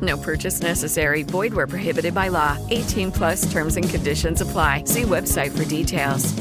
No 0.00 0.16
purchase 0.16 0.62
necessary. 0.62 1.24
Void 1.24 1.54
where 1.54 1.66
prohibited 1.66 2.14
by 2.14 2.28
law. 2.28 2.56
18 2.70 3.10
plus 3.10 3.50
terms 3.50 3.76
and 3.76 3.88
conditions 3.88 4.40
apply. 4.40 4.84
See 4.84 5.04
website 5.04 5.50
for 5.50 5.64
details. 5.64 6.34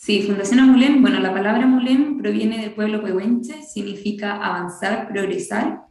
Sí, 0.02 0.22
Fundación 0.22 0.60
Amulén, 0.60 1.02
bueno, 1.02 1.20
la 1.20 1.30
palabra 1.30 1.64
Amulén 1.64 2.16
proviene 2.16 2.56
del 2.56 2.72
pueblo 2.72 3.02
pehuenche, 3.02 3.62
significa 3.62 4.42
avanzar, 4.42 5.08
progresar, 5.08 5.82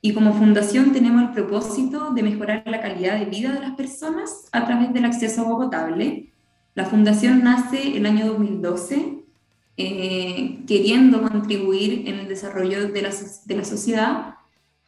y 0.00 0.12
como 0.12 0.34
fundación 0.34 0.92
tenemos 0.92 1.22
el 1.22 1.30
propósito 1.30 2.10
de 2.10 2.24
mejorar 2.24 2.64
la 2.66 2.80
calidad 2.80 3.20
de 3.20 3.26
vida 3.26 3.52
de 3.52 3.60
las 3.60 3.76
personas 3.76 4.48
a 4.50 4.64
través 4.66 4.92
del 4.92 5.04
acceso 5.04 5.42
a 5.42 5.44
agua 5.44 5.66
potable. 5.66 6.32
La 6.74 6.86
fundación 6.86 7.44
nace 7.44 7.96
el 7.96 8.04
año 8.04 8.26
2012, 8.32 9.22
eh, 9.76 10.64
queriendo 10.66 11.22
contribuir 11.22 12.08
en 12.08 12.18
el 12.18 12.26
desarrollo 12.26 12.88
de 12.88 13.02
la, 13.02 13.10
de 13.44 13.56
la 13.56 13.64
sociedad, 13.64 14.34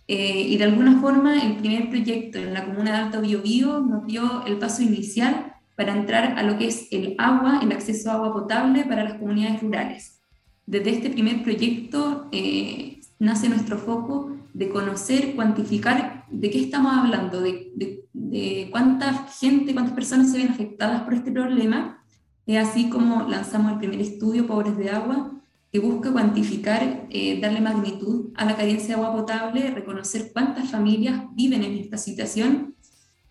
eh, 0.08 0.46
y 0.48 0.56
de 0.56 0.64
alguna 0.64 1.00
forma 1.00 1.40
el 1.40 1.58
primer 1.58 1.90
proyecto 1.90 2.38
en 2.38 2.52
la 2.52 2.64
comuna 2.64 2.90
de 2.90 2.96
Alto 3.04 3.20
Biobío 3.20 3.78
nos 3.78 4.04
dio 4.04 4.44
el 4.46 4.58
paso 4.58 4.82
inicial 4.82 5.53
para 5.76 5.96
entrar 5.96 6.38
a 6.38 6.42
lo 6.42 6.58
que 6.58 6.68
es 6.68 6.88
el 6.92 7.14
agua, 7.18 7.60
el 7.62 7.72
acceso 7.72 8.10
a 8.10 8.14
agua 8.14 8.32
potable 8.32 8.84
para 8.84 9.04
las 9.04 9.14
comunidades 9.14 9.60
rurales. 9.60 10.20
Desde 10.66 10.90
este 10.90 11.10
primer 11.10 11.42
proyecto 11.42 12.28
eh, 12.32 13.00
nace 13.18 13.48
nuestro 13.48 13.78
foco 13.78 14.36
de 14.54 14.68
conocer, 14.68 15.34
cuantificar 15.34 16.24
de 16.30 16.50
qué 16.50 16.62
estamos 16.62 16.94
hablando, 16.94 17.40
de, 17.40 17.72
de, 18.12 18.68
cuánta 18.70 19.26
gente, 19.40 19.72
cuántas 19.72 19.94
personas 19.94 20.30
se 20.30 20.38
ven 20.38 20.48
afectadas 20.48 21.02
por 21.02 21.14
este 21.14 21.32
problema. 21.32 22.04
Es 22.46 22.68
así 22.68 22.88
como 22.88 23.28
lanzamos 23.28 23.72
el 23.72 23.78
primer 23.78 24.00
estudio, 24.00 24.46
Pobres 24.46 24.76
de 24.76 24.90
Agua, 24.90 25.32
que 25.72 25.80
busca 25.80 26.12
cuantificar, 26.12 27.06
eh, 27.10 27.40
darle 27.40 27.60
magnitud 27.60 28.30
a 28.36 28.44
la 28.44 28.56
carencia 28.56 28.88
de 28.96 29.02
agua 29.02 29.12
potable, 29.12 29.70
reconocer 29.70 30.30
cuántas 30.32 30.70
familias 30.70 31.24
viven 31.34 31.64
en 31.64 31.74
esta 31.74 31.96
situación 31.96 32.73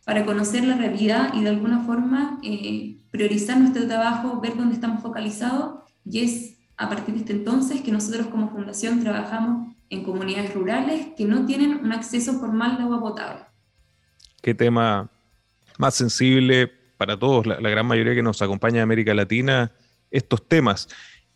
para 0.05 0.25
conocer 0.25 0.65
la 0.65 0.75
realidad 0.75 1.33
y 1.33 1.41
de 1.41 1.49
alguna 1.49 1.85
forma 1.85 2.39
eh, 2.43 2.97
priorizar 3.11 3.57
nuestro 3.59 3.87
trabajo, 3.87 4.41
ver 4.41 4.57
dónde 4.57 4.75
estamos 4.75 5.01
focalizados 5.01 5.79
y 6.05 6.19
es 6.19 6.57
a 6.77 6.89
partir 6.89 7.13
de 7.13 7.21
este 7.21 7.33
entonces 7.33 7.81
que 7.81 7.91
nosotros 7.91 8.27
como 8.27 8.49
fundación 8.49 9.01
trabajamos 9.01 9.73
en 9.89 10.03
comunidades 10.03 10.53
rurales 10.53 11.07
que 11.15 11.25
no 11.25 11.45
tienen 11.45 11.75
un 11.75 11.91
acceso 11.93 12.33
formal 12.39 12.77
de 12.77 12.83
agua 12.83 12.99
potable. 12.99 13.41
Qué 14.41 14.53
tema 14.53 15.09
más 15.77 15.93
sensible 15.95 16.71
para 16.97 17.17
todos, 17.17 17.45
la, 17.45 17.57
gran 17.57 17.85
mayoría 17.85 18.15
que 18.15 18.23
nos 18.23 18.41
acompaña 18.41 18.77
de 18.77 18.81
América 18.81 19.13
Latina, 19.13 19.71
estos 20.11 20.47
temas. 20.47 20.87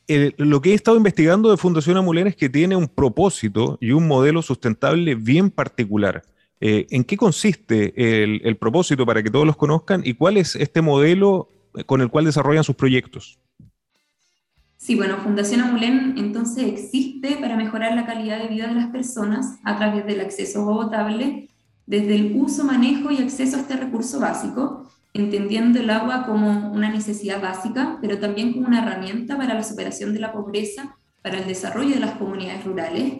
lo 0.08 0.62
que 0.62 0.72
he 0.72 0.74
estado 0.74 0.98
investigando 0.98 1.52
de 1.52 1.58
Fundación 1.58 1.98
Amulén 1.98 2.28
es 2.28 2.36
que 2.36 2.50
tiene 2.50 2.76
un 2.76 2.88
propósito 2.88 3.78
y 3.82 3.92
un 3.92 4.08
modelo 4.08 4.42
sustentable 4.42 5.16
bien 5.16 5.50
particular. 5.50 6.24
Eh, 6.60 6.88
¿En 6.90 7.04
qué 7.04 7.18
consiste 7.18 7.94
el, 8.24 8.58
propósito 8.58 9.06
para 9.06 9.22
que 9.22 9.30
todos 9.30 9.46
los 9.46 9.58
conozcan 9.58 10.02
y 10.04 10.14
cuál 10.14 10.38
es 10.38 10.56
este 10.56 10.82
modelo 10.82 11.50
con 11.86 12.02
el 12.02 12.10
cual 12.10 12.26
desarrollan 12.26 12.64
sus 12.64 12.76
proyectos? 12.76 13.40
Sí, 14.78 14.96
bueno, 14.96 15.18
Fundación 15.18 15.62
Amulén 15.62 16.16
entonces 16.18 16.66
existe 16.66 17.38
para 17.38 17.58
mejorar 17.58 17.96
la 17.96 18.06
calidad 18.06 18.42
de 18.42 18.48
vida 18.48 18.68
de 18.68 18.76
las 18.76 18.88
personas 18.88 19.58
a 19.64 19.76
través 19.78 20.06
del 20.06 20.22
acceso 20.22 20.62
a 20.62 20.84
potable, 20.84 21.50
desde 21.86 22.16
el 22.16 22.34
uso, 22.36 22.64
manejo 22.64 23.12
y 23.12 23.18
acceso 23.18 23.58
a 23.58 23.62
este 23.62 23.76
recurso 23.76 24.20
básico, 24.20 24.90
entendiendo 25.14 25.80
el 25.80 25.90
agua 25.90 26.26
como 26.26 26.72
una 26.72 26.90
necesidad 26.92 27.42
básica, 27.42 27.98
pero 28.02 28.20
también 28.20 28.54
como 28.54 28.68
una 28.68 28.84
herramienta 28.84 29.38
para 29.38 29.54
la 29.54 29.64
superación 29.64 30.14
de 30.14 30.20
la 30.20 30.32
pobreza, 30.32 30.96
para 31.22 31.40
el 31.40 31.48
desarrollo 31.48 31.96
de 31.96 32.00
las 32.00 32.16
comunidades 32.16 32.64
rurales. 32.64 33.14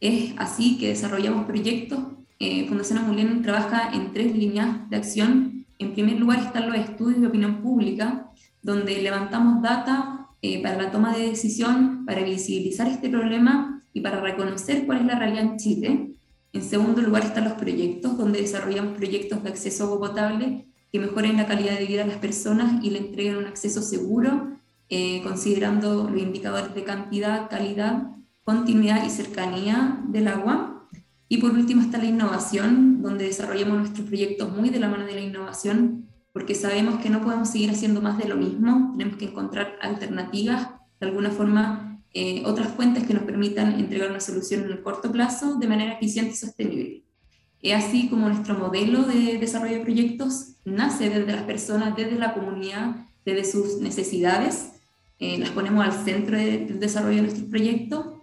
Es 0.00 0.34
así 0.38 0.78
que 0.78 0.88
desarrollamos 0.88 1.46
proyectos 1.46 2.00
eh, 2.38 2.66
Fundación 2.68 2.98
Amulén 2.98 3.42
trabaja 3.42 3.90
en 3.92 4.12
tres 4.12 4.34
líneas 4.36 4.88
de 4.90 4.96
acción. 4.96 5.66
En 5.78 5.92
primer 5.92 6.18
lugar 6.18 6.38
están 6.38 6.68
los 6.68 6.76
estudios 6.76 7.20
de 7.20 7.26
opinión 7.26 7.62
pública, 7.62 8.30
donde 8.62 9.00
levantamos 9.02 9.62
data 9.62 10.28
eh, 10.42 10.62
para 10.62 10.82
la 10.82 10.90
toma 10.90 11.16
de 11.16 11.28
decisión, 11.28 12.04
para 12.04 12.22
visibilizar 12.22 12.88
este 12.88 13.08
problema 13.08 13.82
y 13.92 14.00
para 14.00 14.20
reconocer 14.20 14.86
cuál 14.86 15.00
es 15.00 15.06
la 15.06 15.18
realidad 15.18 15.44
en 15.44 15.56
Chile. 15.56 16.10
En 16.52 16.62
segundo 16.62 17.02
lugar 17.02 17.24
están 17.24 17.44
los 17.44 17.54
proyectos, 17.54 18.16
donde 18.16 18.40
desarrollamos 18.40 18.96
proyectos 18.96 19.42
de 19.42 19.50
acceso 19.50 19.84
a 19.84 19.86
agua 19.86 20.08
potable 20.08 20.66
que 20.92 20.98
mejoren 20.98 21.36
la 21.36 21.46
calidad 21.46 21.78
de 21.78 21.86
vida 21.86 22.02
de 22.02 22.08
las 22.08 22.18
personas 22.18 22.82
y 22.84 22.90
le 22.90 22.98
entreguen 22.98 23.36
un 23.36 23.46
acceso 23.46 23.82
seguro, 23.82 24.56
eh, 24.88 25.20
considerando 25.22 26.08
los 26.08 26.22
indicadores 26.22 26.74
de 26.74 26.84
cantidad, 26.84 27.50
calidad 27.50 28.16
continuidad 28.46 29.04
y 29.04 29.10
cercanía 29.10 30.00
del 30.06 30.28
agua. 30.28 30.75
Y 31.28 31.38
por 31.38 31.52
último 31.52 31.82
está 31.82 31.98
la 31.98 32.04
innovación, 32.04 33.02
donde 33.02 33.24
desarrollamos 33.24 33.78
nuestros 33.78 34.06
proyectos 34.06 34.54
muy 34.54 34.70
de 34.70 34.78
la 34.78 34.88
mano 34.88 35.04
de 35.06 35.14
la 35.14 35.20
innovación, 35.20 36.06
porque 36.32 36.54
sabemos 36.54 37.00
que 37.00 37.10
no 37.10 37.22
podemos 37.22 37.48
seguir 37.50 37.70
haciendo 37.70 38.00
más 38.00 38.18
de 38.18 38.28
lo 38.28 38.36
mismo, 38.36 38.94
tenemos 38.96 39.16
que 39.16 39.24
encontrar 39.26 39.76
alternativas, 39.80 40.68
de 41.00 41.06
alguna 41.06 41.30
forma, 41.30 42.00
eh, 42.12 42.42
otras 42.46 42.68
fuentes 42.68 43.06
que 43.06 43.14
nos 43.14 43.24
permitan 43.24 43.78
entregar 43.78 44.10
una 44.10 44.20
solución 44.20 44.64
en 44.64 44.70
el 44.70 44.82
corto 44.82 45.10
plazo 45.10 45.58
de 45.58 45.66
manera 45.66 45.94
eficiente 45.94 46.32
y 46.32 46.36
sostenible. 46.36 47.02
Es 47.60 47.84
así 47.84 48.08
como 48.08 48.28
nuestro 48.28 48.56
modelo 48.58 49.02
de 49.02 49.38
desarrollo 49.38 49.78
de 49.78 49.84
proyectos 49.84 50.56
nace 50.64 51.10
desde 51.10 51.32
las 51.32 51.42
personas, 51.42 51.96
desde 51.96 52.18
la 52.18 52.34
comunidad, 52.34 53.06
desde 53.24 53.44
sus 53.44 53.80
necesidades, 53.80 54.72
eh, 55.18 55.38
las 55.38 55.50
ponemos 55.50 55.84
al 55.84 55.92
centro 56.04 56.36
del 56.36 56.78
desarrollo 56.78 57.16
de 57.16 57.22
nuestro 57.22 57.48
proyecto. 57.48 58.15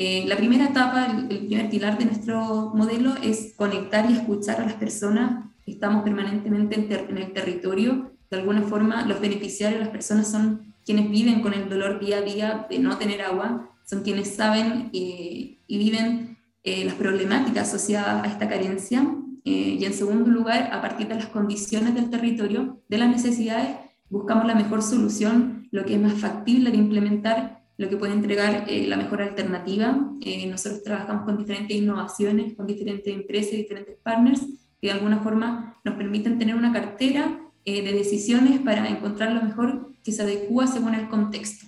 Eh, 0.00 0.24
la 0.28 0.36
primera 0.36 0.66
etapa, 0.66 1.06
el, 1.28 1.46
primer 1.46 1.68
pilar 1.68 1.98
de 1.98 2.04
nuestro 2.04 2.70
modelo 2.72 3.16
es 3.20 3.54
conectar 3.56 4.08
y 4.08 4.14
escuchar 4.14 4.60
a 4.60 4.64
las 4.64 4.74
personas 4.74 5.44
estamos 5.66 6.04
permanentemente 6.04 6.76
en, 7.08 7.18
el 7.18 7.32
territorio. 7.32 8.12
De 8.30 8.38
alguna 8.38 8.62
forma, 8.62 9.04
los 9.06 9.20
beneficiarios, 9.20 9.80
las 9.80 9.88
personas 9.88 10.30
son 10.30 10.72
quienes 10.84 11.10
viven 11.10 11.40
con 11.40 11.52
el 11.52 11.68
dolor 11.68 11.98
día 11.98 12.18
a 12.18 12.20
día 12.20 12.66
de 12.70 12.78
no 12.78 12.96
tener 12.96 13.22
agua, 13.22 13.70
son 13.84 14.02
quienes 14.02 14.34
saben 14.34 14.90
eh, 14.92 15.58
y 15.66 15.78
viven 15.78 16.38
eh, 16.62 16.84
las 16.84 16.94
problemáticas 16.94 17.68
asociadas 17.68 18.24
a 18.24 18.28
esta 18.28 18.48
carencia. 18.48 19.04
Y 19.44 19.82
en 19.82 19.94
segundo 19.94 20.30
lugar, 20.30 20.68
a 20.72 20.82
partir 20.82 21.08
de 21.08 21.14
las 21.14 21.26
condiciones 21.26 21.94
del 21.94 22.10
territorio, 22.10 22.82
de 22.86 22.98
las 22.98 23.08
necesidades, 23.08 23.76
buscamos 24.10 24.46
la 24.46 24.54
mejor 24.54 24.82
solución, 24.82 25.68
lo 25.70 25.86
que 25.86 25.94
es 25.94 26.00
más 26.00 26.14
factible 26.14 26.70
de 26.70 26.76
implementar, 26.76 27.58
lo 27.78 27.88
que 27.88 27.96
puede 27.96 28.12
entregar 28.12 28.64
eh, 28.68 28.86
la 28.86 28.96
mejor 28.96 29.22
alternativa. 29.22 30.10
Eh, 30.20 30.46
nosotros 30.48 30.82
trabajamos 30.82 31.24
con 31.24 31.38
diferentes 31.38 31.76
innovaciones, 31.76 32.54
con 32.54 32.66
diferentes 32.66 33.14
empresas 33.14 33.54
y 33.54 33.58
diferentes 33.58 33.96
partners 34.02 34.40
que 34.80 34.88
de 34.88 34.92
alguna 34.92 35.20
forma 35.20 35.76
nos 35.84 35.94
permiten 35.94 36.38
tener 36.38 36.56
una 36.56 36.72
cartera 36.72 37.40
eh, 37.64 37.82
de 37.82 37.92
decisiones 37.92 38.60
para 38.60 38.86
encontrar 38.88 39.32
lo 39.32 39.42
mejor 39.42 39.92
que 40.02 40.12
se 40.12 40.22
adecua 40.22 40.66
según 40.66 40.94
el 40.94 41.08
contexto. 41.08 41.66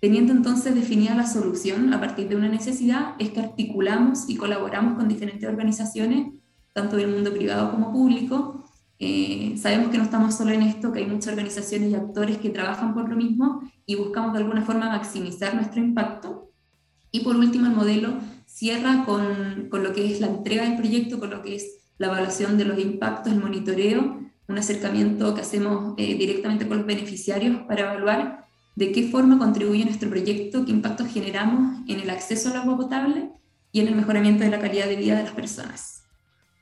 Teniendo 0.00 0.32
entonces 0.32 0.74
definida 0.74 1.14
la 1.14 1.26
solución 1.26 1.92
a 1.94 2.00
partir 2.00 2.28
de 2.28 2.36
una 2.36 2.48
necesidad, 2.48 3.14
es 3.18 3.30
que 3.30 3.40
articulamos 3.40 4.28
y 4.28 4.36
colaboramos 4.36 4.94
con 4.94 5.08
diferentes 5.08 5.48
organizaciones, 5.48 6.32
tanto 6.72 6.96
del 6.96 7.08
mundo 7.08 7.32
privado 7.32 7.70
como 7.72 7.92
público, 7.92 8.64
eh, 8.98 9.54
sabemos 9.56 9.90
que 9.90 9.98
no 9.98 10.04
estamos 10.04 10.34
solo 10.34 10.50
en 10.50 10.62
esto, 10.62 10.92
que 10.92 11.00
hay 11.00 11.06
muchas 11.06 11.28
organizaciones 11.28 11.90
y 11.90 11.94
actores 11.94 12.38
que 12.38 12.50
trabajan 12.50 12.94
por 12.94 13.08
lo 13.08 13.16
mismo 13.16 13.62
y 13.86 13.94
buscamos 13.94 14.32
de 14.32 14.40
alguna 14.40 14.62
forma 14.62 14.88
maximizar 14.88 15.54
nuestro 15.54 15.80
impacto. 15.80 16.50
Y 17.10 17.20
por 17.20 17.36
último, 17.36 17.66
el 17.66 17.72
modelo 17.72 18.14
cierra 18.46 19.04
con, 19.04 19.68
con 19.70 19.82
lo 19.82 19.92
que 19.92 20.12
es 20.12 20.20
la 20.20 20.26
entrega 20.26 20.64
del 20.64 20.76
proyecto, 20.76 21.20
con 21.20 21.30
lo 21.30 21.42
que 21.42 21.56
es 21.56 21.78
la 21.98 22.08
evaluación 22.08 22.58
de 22.58 22.64
los 22.64 22.78
impactos, 22.78 23.32
el 23.32 23.40
monitoreo, 23.40 24.18
un 24.48 24.58
acercamiento 24.58 25.34
que 25.34 25.42
hacemos 25.42 25.94
eh, 25.98 26.16
directamente 26.16 26.66
con 26.66 26.78
los 26.78 26.86
beneficiarios 26.86 27.60
para 27.68 27.82
evaluar 27.82 28.46
de 28.76 28.92
qué 28.92 29.08
forma 29.08 29.38
contribuye 29.38 29.84
nuestro 29.84 30.08
proyecto, 30.08 30.64
qué 30.64 30.70
impactos 30.70 31.08
generamos 31.08 31.82
en 31.88 32.00
el 32.00 32.10
acceso 32.10 32.48
al 32.48 32.56
agua 32.56 32.76
potable 32.76 33.30
y 33.72 33.80
en 33.80 33.88
el 33.88 33.96
mejoramiento 33.96 34.44
de 34.44 34.50
la 34.50 34.60
calidad 34.60 34.86
de 34.86 34.96
vida 34.96 35.16
de 35.16 35.24
las 35.24 35.32
personas. 35.32 35.97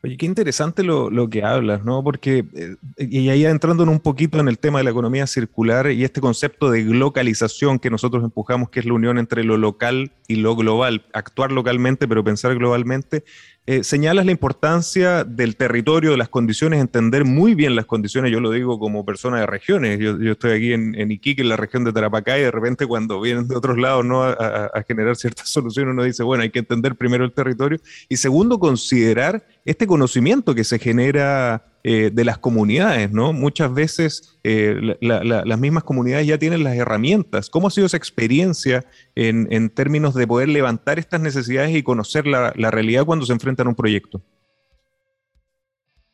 Oye, 0.03 0.17
qué 0.17 0.27
interesante 0.27 0.83
lo, 0.83 1.11
lo, 1.11 1.29
que 1.29 1.43
hablas, 1.43 1.85
¿no? 1.85 2.05
Porque, 2.05 2.45
eh, 2.55 2.77
y 2.99 3.29
ahí 3.29 3.45
entrando 3.45 3.83
en 3.83 3.89
un 3.89 3.99
poquito 3.99 4.39
en 4.39 4.47
el 4.47 4.59
tema 4.59 4.79
de 4.79 4.85
la 4.85 4.91
economía 4.91 5.27
circular 5.27 5.91
y 5.91 6.05
este 6.05 6.21
concepto 6.21 6.71
de 6.71 6.83
localización 6.85 7.79
que 7.79 7.91
nosotros 7.91 8.23
empujamos, 8.23 8.71
que 8.71 8.81
es 8.81 8.87
la 8.87 8.93
unión 8.93 9.19
entre 9.19 9.43
lo 9.43 9.57
local 9.57 10.13
y 10.29 10.37
lo 10.37 10.55
global, 10.55 11.07
actuar 11.13 11.51
localmente 11.51 12.07
pero 12.07 12.23
pensar 12.23 12.55
globalmente, 12.55 13.25
eh, 13.67 13.83
señalas 13.83 14.25
la 14.25 14.33
importancia 14.33 15.25
del 15.25 15.57
territorio, 15.57 16.13
de 16.13 16.17
las 16.17 16.29
condiciones, 16.29 16.81
entender 16.81 17.25
muy 17.25 17.55
bien 17.55 17.75
las 17.75 17.87
condiciones, 17.87 18.31
yo 18.31 18.41
lo 18.41 18.53
digo 18.53 18.79
como 18.79 19.05
persona 19.05 19.41
de 19.41 19.47
regiones, 19.47 19.99
yo, 19.99 20.19
yo 20.21 20.33
estoy 20.33 20.53
aquí 20.53 20.73
en, 20.73 21.11
Iquique, 21.11 21.43
en 21.43 21.49
la 21.49 21.57
región 21.57 21.83
de 21.83 21.93
Tarapacá, 21.93 22.39
y 22.39 22.43
de 22.43 22.51
repente 22.51 22.87
cuando 22.87 23.21
vienen 23.21 23.49
de 23.49 23.57
otros 23.57 23.77
lados 23.77 24.05
¿no? 24.05 24.23
a, 24.23 24.31
a 24.33 24.83
generar 24.87 25.17
ciertas 25.17 25.49
soluciones, 25.51 25.93
uno 25.93 26.05
dice, 26.05 26.23
bueno, 26.23 26.45
hay 26.45 26.51
que 26.51 26.61
entender 26.61 26.95
primero 26.95 27.25
el 27.25 27.33
territorio, 27.33 27.79
y 28.09 28.17
segundo, 28.17 28.59
considerar 28.59 29.45
este 29.65 29.87
conocimiento 29.87 30.55
que 30.55 30.63
se 30.63 30.79
genera 30.79 31.65
eh, 31.89 32.11
de 32.13 32.25
las 32.25 32.39
comunidades, 32.39 33.13
¿no? 33.13 33.33
Muchas 33.33 33.73
veces 33.73 34.41
eh, 34.43 34.97
la, 35.01 35.23
la, 35.23 35.45
las 35.45 35.59
mismas 35.61 35.85
comunidades 35.85 36.27
ya 36.27 36.37
tienen 36.37 36.65
las 36.65 36.75
herramientas. 36.75 37.49
¿Cómo 37.49 37.69
ha 37.69 37.71
sido 37.71 37.87
esa 37.87 37.97
experiencia 37.97 38.85
en, 39.15 39.71
términos 39.71 40.13
de 40.15 40.27
poder 40.27 40.49
levantar 40.49 40.99
estas 40.99 41.21
necesidades 41.21 41.77
y 41.77 41.85
conocer 41.85 42.27
la, 42.27 42.53
la, 42.57 42.73
realidad 42.73 43.05
cuando 43.05 43.25
se 43.25 43.33
enfrentan 43.33 43.69
a 43.69 43.71
un 43.71 43.77
proyecto? 43.77 44.21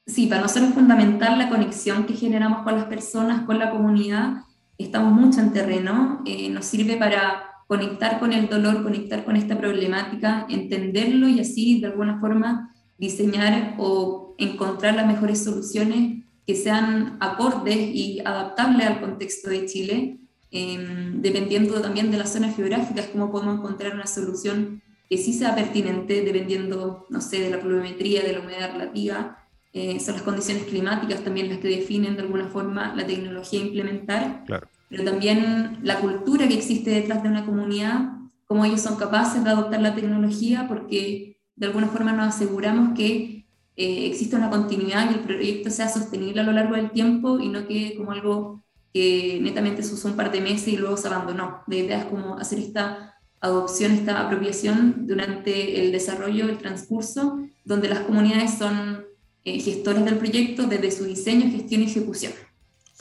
Sí, 0.04 0.26
para 0.26 0.42
nosotros 0.42 0.68
es 0.68 0.74
fundamental 0.74 1.38
la 1.38 1.48
conexión 1.48 2.04
que 2.04 2.16
generamos 2.16 2.64
con 2.64 2.76
las 2.76 2.84
personas, 2.84 3.46
con 3.46 3.58
la 3.58 3.70
comunidad. 3.70 4.42
Estamos 4.76 5.14
mucho 5.14 5.40
en 5.40 5.54
terreno, 5.54 6.22
eh, 6.26 6.50
nos 6.50 6.66
sirve 6.66 6.98
para 6.98 7.44
conectar 7.66 8.20
con 8.20 8.34
el 8.34 8.46
dolor, 8.50 8.82
conectar 8.82 9.24
con 9.24 9.36
esta 9.36 9.56
problemática, 9.56 10.44
entenderlo 10.50 11.28
y 11.28 11.40
así 11.40 11.80
de 11.80 11.86
alguna 11.86 12.20
forma 12.20 12.74
diseñar 13.02 13.74
o 13.78 14.36
encontrar 14.38 14.94
las 14.94 15.08
mejores 15.08 15.42
soluciones 15.42 16.22
que 16.46 16.54
sean 16.54 17.16
acordes 17.18 17.76
y 17.76 18.20
adaptables 18.24 18.86
al 18.86 19.00
contexto 19.00 19.50
de 19.50 19.66
Chile, 19.66 20.18
eh, 20.52 20.78
dependiendo 21.14 21.80
también 21.80 22.12
de 22.12 22.18
las 22.18 22.32
zonas 22.32 22.54
geográficas, 22.54 23.08
cómo 23.08 23.32
podemos 23.32 23.58
encontrar 23.58 23.94
una 23.94 24.06
solución 24.06 24.82
que 25.10 25.18
sí 25.18 25.32
sea 25.32 25.54
pertinente, 25.56 26.22
dependiendo, 26.22 27.06
no 27.10 27.20
sé, 27.20 27.40
de 27.40 27.50
la 27.50 27.60
pluviometría, 27.60 28.22
de 28.22 28.34
la 28.34 28.40
humedad 28.40 28.72
relativa, 28.72 29.36
eh, 29.72 29.98
son 29.98 30.14
las 30.14 30.22
condiciones 30.22 30.64
climáticas 30.64 31.24
también 31.24 31.48
las 31.48 31.58
que 31.58 31.68
definen 31.68 32.14
de 32.14 32.22
alguna 32.22 32.46
forma 32.48 32.94
la 32.94 33.04
tecnología 33.04 33.60
a 33.60 33.64
implementar, 33.64 34.44
claro. 34.46 34.68
pero 34.88 35.04
también 35.04 35.80
la 35.82 35.98
cultura 35.98 36.46
que 36.46 36.54
existe 36.54 36.90
detrás 36.90 37.22
de 37.24 37.30
una 37.30 37.44
comunidad, 37.44 38.12
cómo 38.46 38.64
ellos 38.64 38.80
son 38.80 38.96
capaces 38.96 39.42
de 39.42 39.50
adoptar 39.50 39.80
la 39.80 39.94
tecnología, 39.94 40.66
porque 40.68 41.32
de 41.62 41.68
alguna 41.68 41.86
forma 41.86 42.12
nos 42.12 42.34
aseguramos 42.34 42.98
que 42.98 43.46
eh, 43.76 44.06
exista 44.06 44.36
una 44.36 44.50
continuidad 44.50 45.08
y 45.08 45.14
el 45.14 45.20
proyecto 45.20 45.70
sea 45.70 45.88
sostenible 45.88 46.40
a 46.40 46.42
lo 46.42 46.50
largo 46.50 46.74
del 46.74 46.90
tiempo 46.90 47.38
y 47.38 47.48
no 47.48 47.68
que 47.68 47.94
como 47.96 48.10
algo 48.10 48.64
que 48.92 49.38
netamente 49.40 49.84
se 49.84 49.94
usó 49.94 50.08
un 50.08 50.16
par 50.16 50.32
de 50.32 50.40
meses 50.40 50.66
y 50.66 50.76
luego 50.76 50.96
se 50.96 51.06
abandonó. 51.06 51.62
La 51.68 51.76
idea 51.76 51.98
es 52.00 52.06
como 52.06 52.36
hacer 52.36 52.58
esta 52.58 53.14
adopción, 53.40 53.92
esta 53.92 54.26
apropiación 54.26 55.06
durante 55.06 55.80
el 55.80 55.92
desarrollo, 55.92 56.48
el 56.48 56.58
transcurso, 56.58 57.38
donde 57.64 57.88
las 57.88 58.00
comunidades 58.00 58.54
son 58.58 59.04
eh, 59.44 59.60
gestores 59.60 60.04
del 60.04 60.18
proyecto 60.18 60.64
desde 60.64 60.90
su 60.90 61.04
diseño, 61.04 61.48
gestión 61.48 61.82
y 61.82 61.84
ejecución 61.84 62.32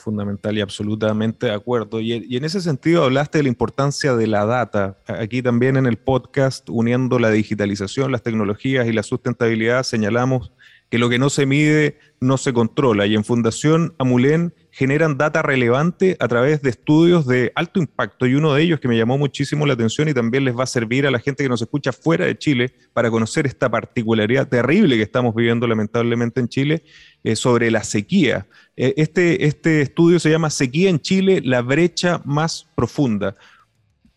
fundamental 0.01 0.57
y 0.57 0.61
absolutamente 0.61 1.47
de 1.47 1.53
acuerdo. 1.53 1.99
Y, 1.99 2.25
y, 2.27 2.37
en 2.37 2.43
ese 2.43 2.61
sentido 2.61 3.03
hablaste 3.03 3.37
de 3.37 3.43
la 3.43 3.49
importancia 3.49 4.15
de 4.15 4.27
la 4.27 4.45
data. 4.45 4.97
Aquí 5.07 5.41
también 5.41 5.77
en 5.77 5.85
el 5.85 5.97
podcast, 5.97 6.69
uniendo 6.69 7.19
la 7.19 7.29
digitalización, 7.29 8.11
las 8.11 8.23
tecnologías 8.23 8.87
y 8.87 8.91
la 8.91 9.03
sustentabilidad, 9.03 9.83
señalamos 9.83 10.51
que 10.91 10.99
lo 10.99 11.09
que 11.09 11.17
no 11.17 11.29
se 11.29 11.45
mide 11.45 11.97
no 12.19 12.37
se 12.37 12.51
controla. 12.51 13.07
Y 13.07 13.15
en 13.15 13.23
Fundación 13.23 13.95
Amulén 13.97 14.53
generan 14.71 15.17
data 15.17 15.41
relevante 15.41 16.17
a 16.19 16.27
través 16.27 16.61
de 16.61 16.69
estudios 16.69 17.25
de 17.25 17.53
alto 17.55 17.79
impacto. 17.79 18.27
Y 18.27 18.35
uno 18.35 18.53
de 18.53 18.61
ellos 18.61 18.81
que 18.81 18.89
me 18.89 18.97
llamó 18.97 19.17
muchísimo 19.17 19.65
la 19.65 19.73
atención 19.73 20.09
y 20.09 20.13
también 20.13 20.43
les 20.43 20.55
va 20.55 20.65
a 20.65 20.67
servir 20.67 21.07
a 21.07 21.11
la 21.11 21.19
gente 21.19 21.43
que 21.43 21.49
nos 21.49 21.61
escucha 21.61 21.93
fuera 21.93 22.25
de 22.25 22.37
Chile 22.37 22.75
para 22.91 23.09
conocer 23.09 23.47
esta 23.47 23.71
particularidad 23.71 24.49
terrible 24.49 24.97
que 24.97 25.03
estamos 25.03 25.33
viviendo 25.33 25.65
lamentablemente 25.65 26.41
en 26.41 26.49
Chile 26.49 26.83
eh, 27.23 27.37
sobre 27.37 27.71
la 27.71 27.85
sequía. 27.85 28.47
Eh, 28.75 28.93
este, 28.97 29.45
este 29.45 29.81
estudio 29.81 30.19
se 30.19 30.29
llama 30.29 30.49
Sequía 30.49 30.89
en 30.89 30.99
Chile, 30.99 31.41
la 31.41 31.61
brecha 31.61 32.21
más 32.25 32.67
profunda 32.75 33.37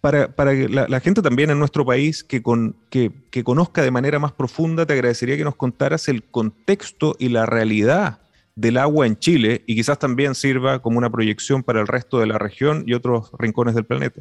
para, 0.05 0.29
para 0.29 0.53
la, 0.53 0.87
la, 0.87 1.01
gente 1.01 1.23
también 1.23 1.49
en 1.49 1.59
nuestro 1.59 1.87
país 1.87 2.23
que, 2.23 2.43
con, 2.43 2.77
que, 2.91 3.11
que, 3.31 3.43
conozca 3.43 3.81
de 3.81 3.91
manera 3.91 4.19
más 4.19 4.33
profunda, 4.33 4.85
te 4.85 4.93
agradecería 4.93 5.39
que 5.39 5.45
nos 5.45 5.57
contaras 5.57 6.09
el 6.09 6.23
contexto 6.23 7.17
y 7.19 7.31
la 7.31 7.47
realidad 7.47 8.19
del 8.55 8.77
agua 8.77 9.07
en 9.07 9.19
Chile 9.19 9.63
y 9.67 9.75
quizás 9.75 9.99
también 9.99 10.35
sirva 10.35 10.83
como 10.83 10.99
una 10.99 11.09
proyección 11.09 11.63
para 11.63 11.81
el 11.81 11.87
resto 11.87 12.21
de 12.21 12.27
la 12.27 12.37
región 12.37 12.85
y 12.87 12.93
otros 12.93 13.31
rincones 13.39 13.75
del 13.75 13.87
planeta. 13.87 14.21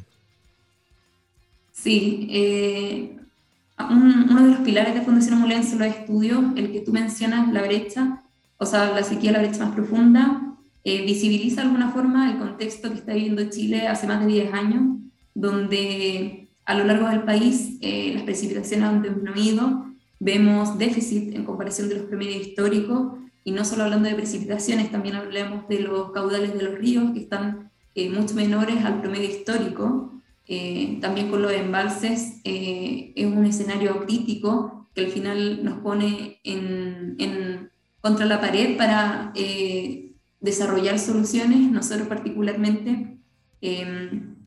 Sí, 1.73 2.29
eh, 2.31 3.17
un, 3.77 4.29
uno 4.29 4.41
de 4.41 4.51
los 4.51 4.59
pilares 4.61 4.95
de 4.95 5.01
Fundación 5.01 5.33
Amulén 5.33 5.65
son 5.65 5.79
los 5.79 5.89
estudios, 5.89 6.45
el 6.55 6.71
que 6.71 6.79
tú 6.79 6.93
mencionas, 6.93 7.51
la 7.51 7.61
brecha, 7.61 8.23
o 8.57 8.65
sea, 8.65 8.89
la 8.93 9.03
sequía, 9.03 9.33
la 9.33 9.39
brecha 9.39 9.65
más 9.65 9.75
profunda, 9.75 10.55
eh, 10.85 11.03
visibiliza 11.05 11.57
de 11.57 11.67
alguna 11.67 11.91
forma 11.91 12.31
el 12.31 12.37
contexto 12.37 12.89
que 12.89 12.99
está 12.99 13.13
viviendo 13.13 13.49
Chile 13.49 13.85
hace 13.89 14.07
más 14.07 14.21
de 14.21 14.27
10 14.27 14.53
años 14.53 15.03
donde 15.33 16.47
a 16.65 16.75
lo 16.75 16.83
largo 16.85 17.09
del 17.09 17.23
país 17.23 17.77
eh, 17.81 18.11
las 18.13 18.23
precipitaciones 18.23 18.87
han 18.87 19.01
disminuido, 19.01 19.85
vemos 20.19 20.77
déficit 20.77 21.35
en 21.35 21.43
comparación 21.43 21.89
de 21.89 21.95
los 21.95 22.05
promedios 22.05 22.47
históricos, 22.47 23.19
y 23.43 23.51
no 23.51 23.65
solo 23.65 23.83
hablando 23.83 24.07
de 24.07 24.15
precipitaciones, 24.15 24.89
también 24.89 25.15
hablamos 25.15 25.67
de 25.67 25.79
los 25.79 26.11
caudales 26.11 26.53
de 26.53 26.63
los 26.63 26.75
ríos, 26.75 27.11
que 27.11 27.19
están 27.19 27.71
eh, 27.95 28.09
mucho 28.09 28.35
menores 28.35 28.85
al 28.85 29.01
promedio 29.01 29.29
histórico. 29.29 30.13
eh, 30.47 30.97
también 31.01 31.29
con 31.29 31.41
los 31.41 31.51
embalses, 31.53 32.41
eh, 32.43 33.13
es 33.15 33.25
un 33.25 33.45
escenario 33.45 34.05
crítico 34.05 34.87
que 34.93 35.05
al 35.05 35.11
final 35.11 35.63
nos 35.63 35.79
pone 35.79 36.39
en, 36.43 37.15
en 37.19 37.69
contra 38.01 38.25
la 38.25 38.41
pared 38.41 38.77
para 38.77 39.31
eh, 39.35 40.11
desarrollar 40.41 40.99
soluciones. 40.99 41.71
Nosotros 41.71 42.07
particularmente 42.07 43.17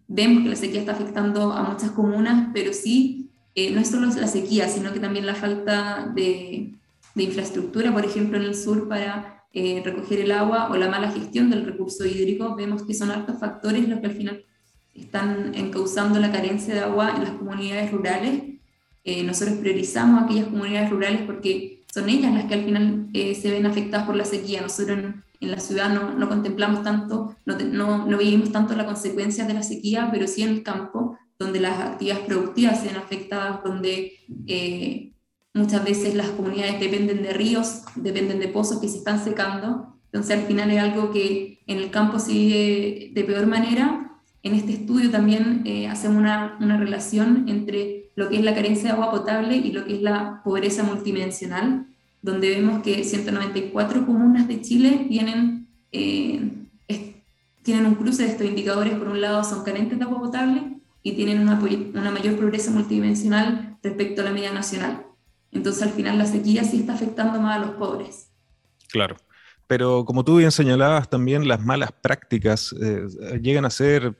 vemos 0.09 0.43
que 0.43 0.49
la 0.51 0.57
sequía 0.57 0.81
está 0.81 0.93
afectando 0.93 1.53
a 1.53 1.63
muchas 1.63 1.91
comunas, 1.91 2.51
pero 2.53 2.73
sí, 2.73 3.31
no 3.73 3.81
es 3.81 3.89
solo 3.89 4.07
la 4.07 4.27
sequía, 4.27 4.69
sino 4.69 4.93
que 4.93 5.01
también 5.01 5.27
la 5.27 5.35
falta 5.35 6.13
de, 6.15 6.75
de 7.15 7.23
infraestructura, 7.23 7.93
por 7.93 8.05
ejemplo, 8.05 8.37
en 8.39 8.45
el 8.45 8.55
sur 8.55 8.89
para 8.89 9.45
recoger 9.53 10.21
el 10.21 10.33
agua 10.33 10.69
o 10.71 10.77
la 10.77 10.91
mala 10.91 11.11
gestión 11.11 11.49
del 11.49 11.65
recurso 11.65 12.05
hídrico. 12.05 12.55
Vemos 12.55 12.83
que 12.83 12.93
son 12.93 13.11
altos 13.11 13.39
factores 13.41 13.89
los 13.89 14.01
que 14.01 14.07
al 14.07 14.13
final 14.13 14.45
están 14.95 15.55
encauzando 15.55 16.19
la 16.21 16.33
carencia 16.33 16.75
de 16.75 16.81
agua 16.81 17.15
en 17.17 17.25
las 17.25 17.33
comunidades 17.33 17.91
rurales. 17.93 18.43
Eh, 19.05 19.23
nosotros 19.23 19.59
priorizamos 19.59 20.25
aquellas 20.25 20.47
comunidades 20.47 20.91
rurales 20.91 21.23
porque 21.23 21.85
son 21.93 22.09
ellas 22.09 22.35
las 22.35 22.45
que 22.47 22.55
al 22.55 22.65
final 22.65 23.07
eh, 23.13 23.35
se 23.35 23.51
ven 23.51 23.67
afectadas 23.67 24.07
por 24.07 24.17
la 24.17 24.25
sequía. 24.25 24.61
Nosotros 24.61 25.15
en, 25.41 25.51
la 25.51 25.61
ciudad 25.61 25.93
no, 25.93 26.13
no, 26.13 26.29
contemplamos 26.29 26.83
tanto, 26.83 27.37
no, 27.45 27.57
no, 27.59 28.07
no 28.07 28.19
vivimos 28.19 28.53
tanto 28.53 28.75
las 28.75 28.87
consecuencias 28.87 29.47
de 29.47 29.55
la 29.55 29.63
sequía, 29.63 30.09
pero 30.13 30.27
sí 30.27 30.43
en 30.43 30.51
el 30.51 30.63
campo, 30.63 31.19
donde 31.39 31.61
las 31.61 31.79
actividades 31.79 32.25
productivas 32.27 32.81
se 32.81 32.89
ven 32.89 32.97
afectadas, 32.97 33.63
donde 33.65 34.13
eh, 34.47 35.13
muchas 35.55 35.85
veces 35.85 36.15
las 36.15 36.29
comunidades 36.31 36.81
dependen 36.81 37.23
de 37.23 37.33
ríos, 37.33 37.83
dependen 37.95 38.41
de 38.41 38.49
pozos 38.49 38.81
que 38.81 38.89
se 38.89 38.99
están 38.99 39.23
secando. 39.23 39.95
Entonces 40.07 40.39
al 40.39 40.47
final 40.47 40.71
es 40.71 40.81
algo 40.81 41.11
que 41.11 41.61
en 41.67 41.79
el 41.79 41.91
campo 41.91 42.19
se 42.19 42.33
vive 42.33 43.11
de 43.13 43.25
peor 43.25 43.47
manera 43.47 44.07
en 44.47 44.55
este 44.55 44.75
estudio 44.75 45.11
también 45.11 45.63
eh, 45.65 45.89
hacemos 45.89 46.19
una, 46.19 46.57
una, 46.61 46.77
relación 46.77 47.49
entre 47.49 48.13
lo 48.15 48.29
que 48.29 48.37
es 48.37 48.45
la 48.45 48.55
carencia 48.55 48.85
de 48.85 48.91
agua 48.91 49.11
potable 49.11 49.57
y 49.57 49.73
lo 49.73 49.85
que 49.85 49.97
es 49.97 50.03
la 50.03 50.41
pobreza 50.45 50.85
multidimensional, 50.85 51.89
donde 52.27 52.51
vemos 52.51 52.83
que 52.83 53.05
194 53.05 54.05
comunas 54.05 54.49
de 54.49 54.61
Chile 54.61 55.07
tienen, 55.09 55.69
eh, 55.93 56.41
tienen 57.63 57.87
un 57.87 57.95
cruce 57.95 58.25
de 58.25 58.31
estos 58.31 58.47
indicadores. 58.47 58.95
Por 58.99 59.07
un 59.07 59.21
lado, 59.21 59.45
son 59.45 59.63
carentes 59.63 59.97
de 59.97 60.05
agua 60.05 60.19
potable 60.19 60.81
y 61.05 61.13
tienen 61.13 61.41
una, 61.41 61.55
mayor 62.11 62.35
pobreza 62.37 62.73
multidimensional 62.73 63.79
respecto 63.81 64.23
a 64.23 64.25
la 64.25 64.33
media 64.33 64.53
nacional. 64.53 65.07
Entonces, 65.53 65.85
al 65.85 65.91
final, 65.91 66.19
la 66.19 66.27
sequía 66.27 66.65
sí 66.65 66.81
está 66.81 66.95
afectando 66.95 67.41
más 67.41 67.59
a 67.59 67.65
los 67.65 67.77
pobres. 67.77 68.33
Claro. 68.89 69.17
Pero 69.69 70.05
como 70.05 70.25
tú 70.25 70.39
bien 70.39 70.51
señalabas, 70.51 71.09
también 71.09 71.47
las 71.47 71.65
malas 71.65 71.93
prácticas 71.93 72.75
eh, 72.83 73.07
llegan 73.41 73.65
a 73.65 73.71
ser 73.71 74.17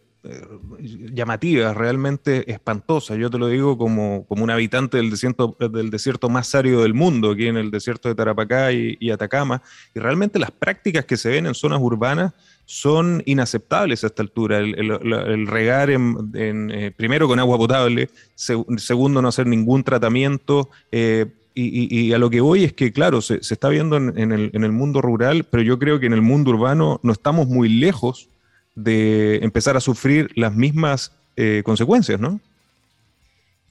llamativas, 1.13 1.77
realmente 1.77 2.51
espantosas. 2.51 3.19
Yo 3.19 3.31
te 3.31 3.39
lo 3.39 3.49
digo 3.49 3.79
como, 3.79 4.25
como 4.27 4.45
un 4.45 4.51
habitante 4.51 4.97
del 4.97 5.11
desierto, 5.11 5.57
del 5.59 5.91
desierto 5.91 6.29
más 6.29 6.55
árido 6.55 6.83
del 6.83 6.95
mundo, 6.95 7.33
aquí 7.33 7.47
en 7.47 7.57
el 7.57 7.71
desierto 7.71 8.09
de 8.09 8.15
Tarapacá 8.15 8.73
y, 8.73 9.11
Atacama, 9.11 9.63
y 9.95 10.01
realmente 10.01 10.39
las 10.39 10.51
prácticas 10.51 11.05
que 11.05 11.17
se 11.17 11.31
ven 11.31 11.47
en 11.47 11.55
zonas 11.55 11.81
urbanas 11.81 12.33
son 12.65 13.23
inaceptables 13.27 14.03
a 14.05 14.09
esta 14.09 14.23
altura. 14.23 14.59
El, 14.59 15.47
regar 15.47 15.91
en, 15.91 16.33
eh, 16.35 16.93
primero 16.97 17.29
con 17.29 17.39
agua 17.39 17.57
potable, 17.57 18.11
segundo 18.35 19.23
no 19.23 19.29
hacer 19.29 19.47
ningún 19.47 19.85
tratamiento. 19.85 20.71
Eh, 20.91 21.27
y, 21.59 22.13
a 22.13 22.19
lo 22.19 22.29
que 22.29 22.43
voy 22.43 22.65
es 22.65 22.75
que, 22.75 22.93
claro, 22.93 23.23
se, 23.23 23.37
está 23.37 23.71
viendo 23.71 23.97
en, 23.97 24.31
el, 24.31 24.51
en 24.53 24.63
el 24.63 24.73
mundo 24.73 25.01
rural, 25.01 25.45
pero 25.45 25.63
yo 25.63 25.79
creo 25.79 25.99
que 25.99 26.05
en 26.05 26.13
el 26.13 26.21
mundo 26.21 26.51
urbano 26.51 27.01
no 27.03 27.13
estamos 27.13 27.49
muy 27.49 27.71
lejos 27.71 28.29
de 28.77 29.37
empezar 29.43 29.77
a 29.77 29.81
sufrir 29.81 30.31
las 30.37 30.55
mismas 30.55 31.11
eh, 31.35 31.63
consecuencias, 31.65 32.21
¿no? 32.21 32.39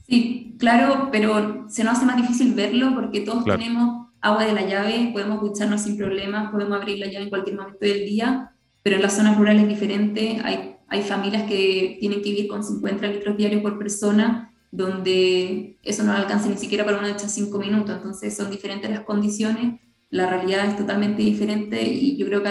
Sí, 0.06 0.54
claro, 0.58 1.08
pero 1.10 1.64
se 1.68 1.82
nos 1.82 1.96
hace 1.96 2.06
más 2.06 2.16
difícil 2.16 2.54
verlo 2.54 2.92
porque 2.94 3.20
todos 3.20 3.44
tenemos 3.44 4.08
agua 4.20 4.44
de 4.44 4.52
la 4.52 4.66
llave, 4.66 5.10
podemos 5.12 5.40
ducharnos 5.40 5.82
sin 5.82 5.96
problemas, 5.96 6.50
podemos 6.50 6.76
abrir 6.76 6.98
la 6.98 7.06
llave 7.06 7.24
en 7.24 7.30
cualquier 7.30 7.56
momento 7.56 7.78
del 7.80 8.04
día, 8.04 8.52
pero 8.82 8.96
en 8.96 9.02
las 9.02 9.16
zonas 9.16 9.36
rurales 9.38 9.62
es 9.62 9.68
diferente, 9.68 10.40
hay, 10.44 10.76
hay 10.88 11.02
familias 11.02 11.44
que 11.44 11.96
tienen 12.00 12.22
que 12.22 12.30
vivir 12.30 12.48
con 12.48 12.62
50 12.62 13.06
litros 13.06 13.36
diarios 13.36 13.62
por 13.62 13.78
persona, 13.78 14.52
donde 14.70 15.76
eso 15.82 16.02
no 16.02 16.12
alcanza 16.12 16.48
ni 16.48 16.56
siquiera 16.56 16.84
para 16.84 16.98
una 16.98 17.08
ducha 17.08 17.28
cinco 17.28 17.58
minutos, 17.58 17.96
entonces 17.96 18.36
son 18.36 18.50
diferentes 18.50 18.90
las 18.90 19.00
condiciones, 19.00 19.80
la 20.10 20.28
realidad 20.28 20.66
es 20.66 20.76
totalmente 20.76 21.22
diferente 21.22 21.82
y 21.82 22.16
yo 22.16 22.26
creo 22.26 22.42
que 22.42 22.50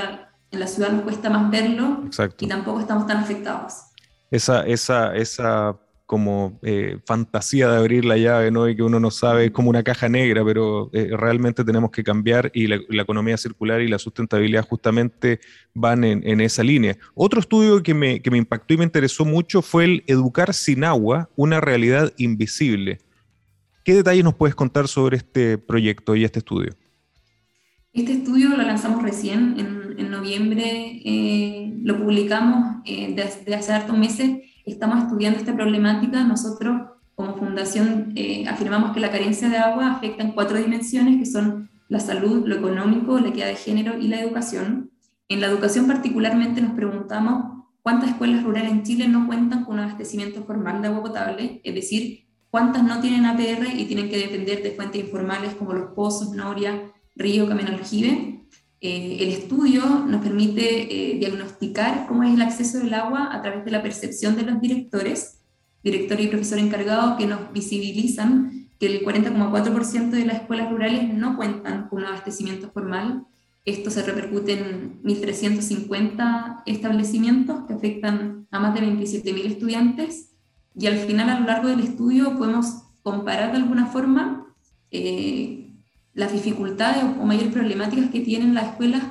en 0.52 0.60
la 0.60 0.68
ciudad 0.68 0.92
nos 0.92 1.04
cuesta 1.04 1.30
más 1.30 1.50
verlo 1.52 2.04
y 2.40 2.48
tampoco 2.48 2.80
estamos 2.80 3.08
tan 3.08 3.18
afectados. 3.18 3.74
Esa, 4.32 4.66
esa, 4.66 5.16
esa 5.16 5.78
como 6.06 6.60
eh, 6.62 7.00
fantasía 7.06 7.68
de 7.70 7.78
abrir 7.78 8.06
la 8.06 8.18
llave, 8.18 8.52
¿no? 8.52 8.70
Y 8.70 8.76
que 8.76 8.84
uno 8.84 9.00
no 9.00 9.10
sabe, 9.10 9.46
es 9.46 9.52
como 9.52 9.70
una 9.70 9.84
caja 9.84 10.08
negra, 10.08 10.46
pero 10.46 10.90
eh, 10.94 11.10
realmente 11.18 11.64
tenemos 11.64 11.90
que 11.90 12.04
cambiar 12.04 12.52
y 12.54 12.68
la, 12.68 12.76
economía 13.02 13.38
circular 13.38 13.82
y 13.82 13.88
la 13.88 13.98
sustentabilidad 13.98 14.68
justamente 14.68 15.40
van 15.74 16.04
en, 16.04 16.42
esa 16.42 16.64
línea. 16.64 16.96
Otro 17.16 17.40
estudio 17.40 17.82
que 17.82 17.94
me, 17.94 18.20
que 18.20 18.30
me 18.30 18.38
impactó 18.38 18.74
y 18.76 18.78
me 18.78 18.84
interesó 18.84 19.26
mucho 19.26 19.62
fue 19.62 19.86
el 19.86 20.04
Educar 20.06 20.54
sin 20.54 20.84
agua, 20.84 21.30
una 21.36 21.60
realidad 21.60 22.14
invisible. 22.18 23.00
¿Qué 23.84 23.96
detalles 23.96 24.24
nos 24.24 24.36
puedes 24.36 24.56
contar 24.56 24.88
sobre 24.88 25.18
este 25.18 25.58
proyecto 25.58 26.16
y 26.16 26.24
este 26.24 26.40
estudio? 26.40 26.72
Este 27.94 28.14
estudio 28.14 28.50
lo 28.50 28.58
lanzamos 28.58 29.02
recién, 29.04 29.56
en, 29.60 29.85
en 29.98 30.12
noviembre, 30.12 31.02
eh, 31.04 31.74
lo 31.84 31.98
publicamos 31.98 32.78
eh, 32.86 33.14
desde 33.16 33.56
hace 33.56 33.74
hartos 33.74 33.98
meses, 33.98 34.40
estamos 34.66 35.04
estudiando 35.04 35.40
esta 35.40 35.54
problemática. 35.54 36.24
Nosotros, 36.24 36.82
como 37.16 37.36
fundación, 37.36 38.14
eh, 38.16 38.48
afirmamos 38.48 38.92
que 38.92 39.00
la 39.00 39.12
carencia 39.12 39.50
de 39.50 39.58
agua 39.58 39.92
afecta 39.92 40.24
en 40.24 40.32
cuatro 40.32 40.58
dimensiones, 40.58 41.20
que 41.20 41.26
son 41.26 41.70
la 41.88 42.00
salud, 42.00 42.48
lo 42.48 42.56
económico, 42.56 43.20
la 43.20 43.30
equidad 43.30 43.48
de 43.48 43.56
género 43.56 43.98
y 44.00 44.08
la 44.08 44.20
educación. 44.20 44.92
En 45.30 45.42
la 45.42 45.48
educación 45.48 45.88
particularmente 45.88 46.62
nos 46.62 46.74
preguntamos 46.74 47.64
cuántas 47.82 48.10
escuelas 48.10 48.44
rurales 48.44 48.72
en 48.72 48.84
Chile 48.84 49.08
no 49.08 49.28
cuentan 49.28 49.64
con 49.64 49.76
un 49.76 49.82
abastecimiento 49.82 50.44
formal 50.44 50.82
de 50.82 50.88
agua 50.88 51.04
potable, 51.04 51.62
es 51.64 51.76
decir, 51.76 52.26
cuántas 52.50 52.84
no 52.84 53.00
tienen 53.02 53.26
APR 53.26 53.68
y 53.76 53.86
tienen 53.86 54.10
que 54.10 54.18
depender 54.18 54.64
de 54.64 54.72
fuentes 54.72 55.04
informales 55.04 55.54
como 55.56 55.74
los 55.74 55.92
pozos, 55.94 56.32
noria, 56.32 56.92
Río 57.16 57.48
Camino 57.48 57.70
Aljibe. 57.70 58.45
Eh, 58.88 59.18
el 59.20 59.30
estudio 59.30 59.84
nos 60.06 60.22
permite 60.22 61.14
eh, 61.14 61.18
diagnosticar 61.18 62.06
cómo 62.08 62.22
es 62.22 62.36
el 62.36 62.42
acceso 62.44 62.78
del 62.78 62.94
agua 62.94 63.30
a 63.34 63.42
través 63.42 63.66
de 63.66 63.72
la 63.72 63.82
percepción 63.82 64.36
de 64.36 64.44
los 64.44 64.62
directores, 64.62 65.40
director 65.84 66.22
y 66.22 66.28
profesor 66.28 66.60
encargados 66.60 67.18
que 67.18 67.26
nos 67.26 67.52
visibilizan 67.52 68.68
que 68.80 68.86
el 68.86 69.04
40,4% 69.04 70.12
de 70.12 70.26
las 70.28 70.36
escuelas 70.36 70.70
rurales 70.70 71.12
no 71.12 71.36
cuentan 71.36 71.90
con 71.90 72.04
un 72.04 72.06
abastecimiento 72.06 72.70
formal. 72.70 73.26
Esto 73.66 73.90
se 73.90 74.04
repercute 74.04 74.54
en 74.54 75.02
1.350 75.02 76.62
establecimientos 76.68 77.66
que 77.66 77.74
afectan 77.74 78.46
a 78.52 78.60
más 78.60 78.76
de 78.76 78.82
27.000 78.82 79.46
estudiantes 79.46 80.36
y 80.76 80.86
al 80.86 80.98
final 81.00 81.32
a 81.32 81.40
lo 81.40 81.48
largo 81.48 81.70
del 81.70 81.80
estudio 81.80 82.38
podemos 82.38 82.84
comparar 83.02 83.52
de 83.52 83.58
alguna 83.58 83.88
forma 83.88 84.54
eh, 84.92 85.65
las 86.16 86.32
dificultades 86.32 87.04
o 87.04 87.26
mayores 87.26 87.54
problemáticas 87.54 88.10
que 88.10 88.22
tienen 88.22 88.56
las 88.56 88.70
escuelas 88.70 89.04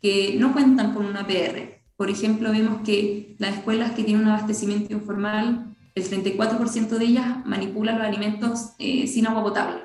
que 0.00 0.36
no 0.38 0.52
cuentan 0.52 0.94
con 0.94 1.06
una 1.06 1.26
PR. 1.26 1.80
Por 1.96 2.10
ejemplo, 2.10 2.52
vemos 2.52 2.82
que 2.82 3.34
las 3.38 3.56
escuelas 3.56 3.92
que 3.92 4.04
tienen 4.04 4.24
un 4.24 4.30
abastecimiento 4.30 4.92
informal, 4.92 5.74
el 5.94 6.04
34% 6.04 6.88
de 6.98 7.04
ellas 7.04 7.46
manipulan 7.46 7.98
los 7.98 8.06
alimentos 8.06 8.72
eh, 8.78 9.06
sin 9.06 9.26
agua 9.26 9.42
potable. 9.42 9.80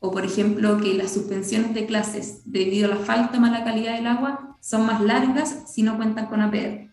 O, 0.00 0.10
por 0.10 0.24
ejemplo, 0.24 0.78
que 0.80 0.94
las 0.94 1.14
suspensiones 1.14 1.74
de 1.74 1.86
clases 1.86 2.42
debido 2.44 2.86
a 2.86 2.96
la 2.96 3.00
falta 3.00 3.38
o 3.38 3.40
mala 3.40 3.64
calidad 3.64 3.96
del 3.96 4.06
agua 4.06 4.58
son 4.60 4.86
más 4.86 5.00
largas 5.00 5.72
si 5.72 5.82
no 5.82 5.96
cuentan 5.96 6.26
con 6.26 6.40
APR. 6.40 6.90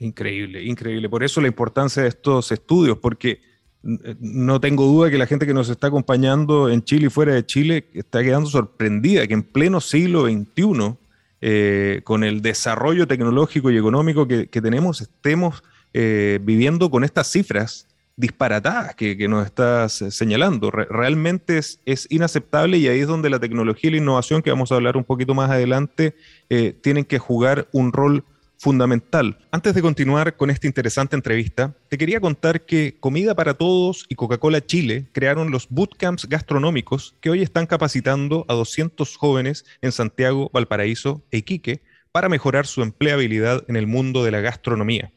Increíble, 0.00 0.64
increíble. 0.64 1.08
Por 1.08 1.22
eso 1.22 1.40
la 1.40 1.48
importancia 1.48 2.02
de 2.02 2.08
estos 2.08 2.50
estudios, 2.52 2.98
porque 2.98 3.40
no 3.82 4.60
tengo 4.60 4.84
duda 4.84 5.10
que 5.10 5.18
la 5.18 5.26
gente 5.26 5.46
que 5.46 5.54
nos 5.54 5.68
está 5.68 5.86
acompañando 5.86 6.68
en 6.68 6.82
Chile 6.84 7.06
y 7.06 7.10
fuera 7.10 7.34
de 7.34 7.46
Chile 7.46 7.86
está 7.94 8.22
quedando 8.22 8.48
sorprendida 8.48 9.26
que 9.26 9.34
en 9.34 9.42
pleno 9.42 9.80
siglo 9.80 10.26
XXI, 10.26 10.96
eh, 11.40 12.00
con 12.04 12.22
el 12.22 12.42
desarrollo 12.42 13.06
tecnológico 13.06 13.70
y 13.70 13.78
económico 13.78 14.28
que, 14.28 14.46
tenemos, 14.46 15.00
estemos 15.00 15.62
eh, 15.94 16.38
viviendo 16.42 16.90
con 16.90 17.04
estas 17.04 17.28
cifras 17.28 17.86
disparatadas 18.16 18.94
que, 18.94 19.26
nos 19.28 19.46
estás 19.46 20.04
señalando. 20.10 20.70
realmente 20.70 21.58
es, 21.58 22.06
inaceptable 22.10 22.76
y 22.76 22.86
ahí 22.86 23.00
es 23.00 23.06
donde 23.06 23.30
la 23.30 23.40
tecnología 23.40 23.88
y 23.88 23.92
la 23.92 23.96
innovación, 23.96 24.42
que 24.42 24.50
vamos 24.50 24.70
a 24.70 24.74
hablar 24.74 24.98
un 24.98 25.04
poquito 25.04 25.34
más 25.34 25.50
adelante, 25.50 26.14
eh, 26.50 26.74
tienen 26.82 27.06
que 27.06 27.18
jugar 27.18 27.66
un 27.72 27.92
rol 27.92 28.24
fundamental. 28.60 29.38
Antes 29.50 29.74
de 29.74 29.82
continuar 29.82 30.36
con 30.36 30.50
esta 30.50 30.66
interesante 30.68 31.16
entrevista, 31.16 31.74
te 31.88 31.98
quería 31.98 32.20
contar 32.20 32.66
que 32.66 32.96
Comida 33.00 33.34
para 33.34 33.54
Todos 33.54 34.04
y 34.08 34.14
Coca-Cola 34.14 34.64
Chile 34.64 35.08
crearon 35.12 35.50
los 35.50 35.68
bootcamps 35.68 36.28
gastronómicos 36.28 37.16
que 37.20 37.30
hoy 37.30 37.42
están 37.42 37.66
capacitando 37.66 38.44
a 38.48 38.54
200 38.54 39.16
jóvenes 39.16 39.64
en 39.80 39.92
Santiago, 39.92 40.50
Valparaíso 40.52 41.24
e 41.30 41.38
Iquique 41.38 41.82
para 42.12 42.28
mejorar 42.28 42.66
su 42.66 42.82
empleabilidad 42.82 43.64
en 43.66 43.76
el 43.76 43.86
mundo 43.86 44.22
de 44.24 44.30
la 44.30 44.40
gastronomía. 44.40 45.12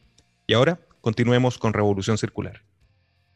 Y 0.46 0.54
ahora 0.54 0.80
Continuemos 1.04 1.58
con 1.58 1.74
Revolución 1.74 2.16
Circular. 2.16 2.62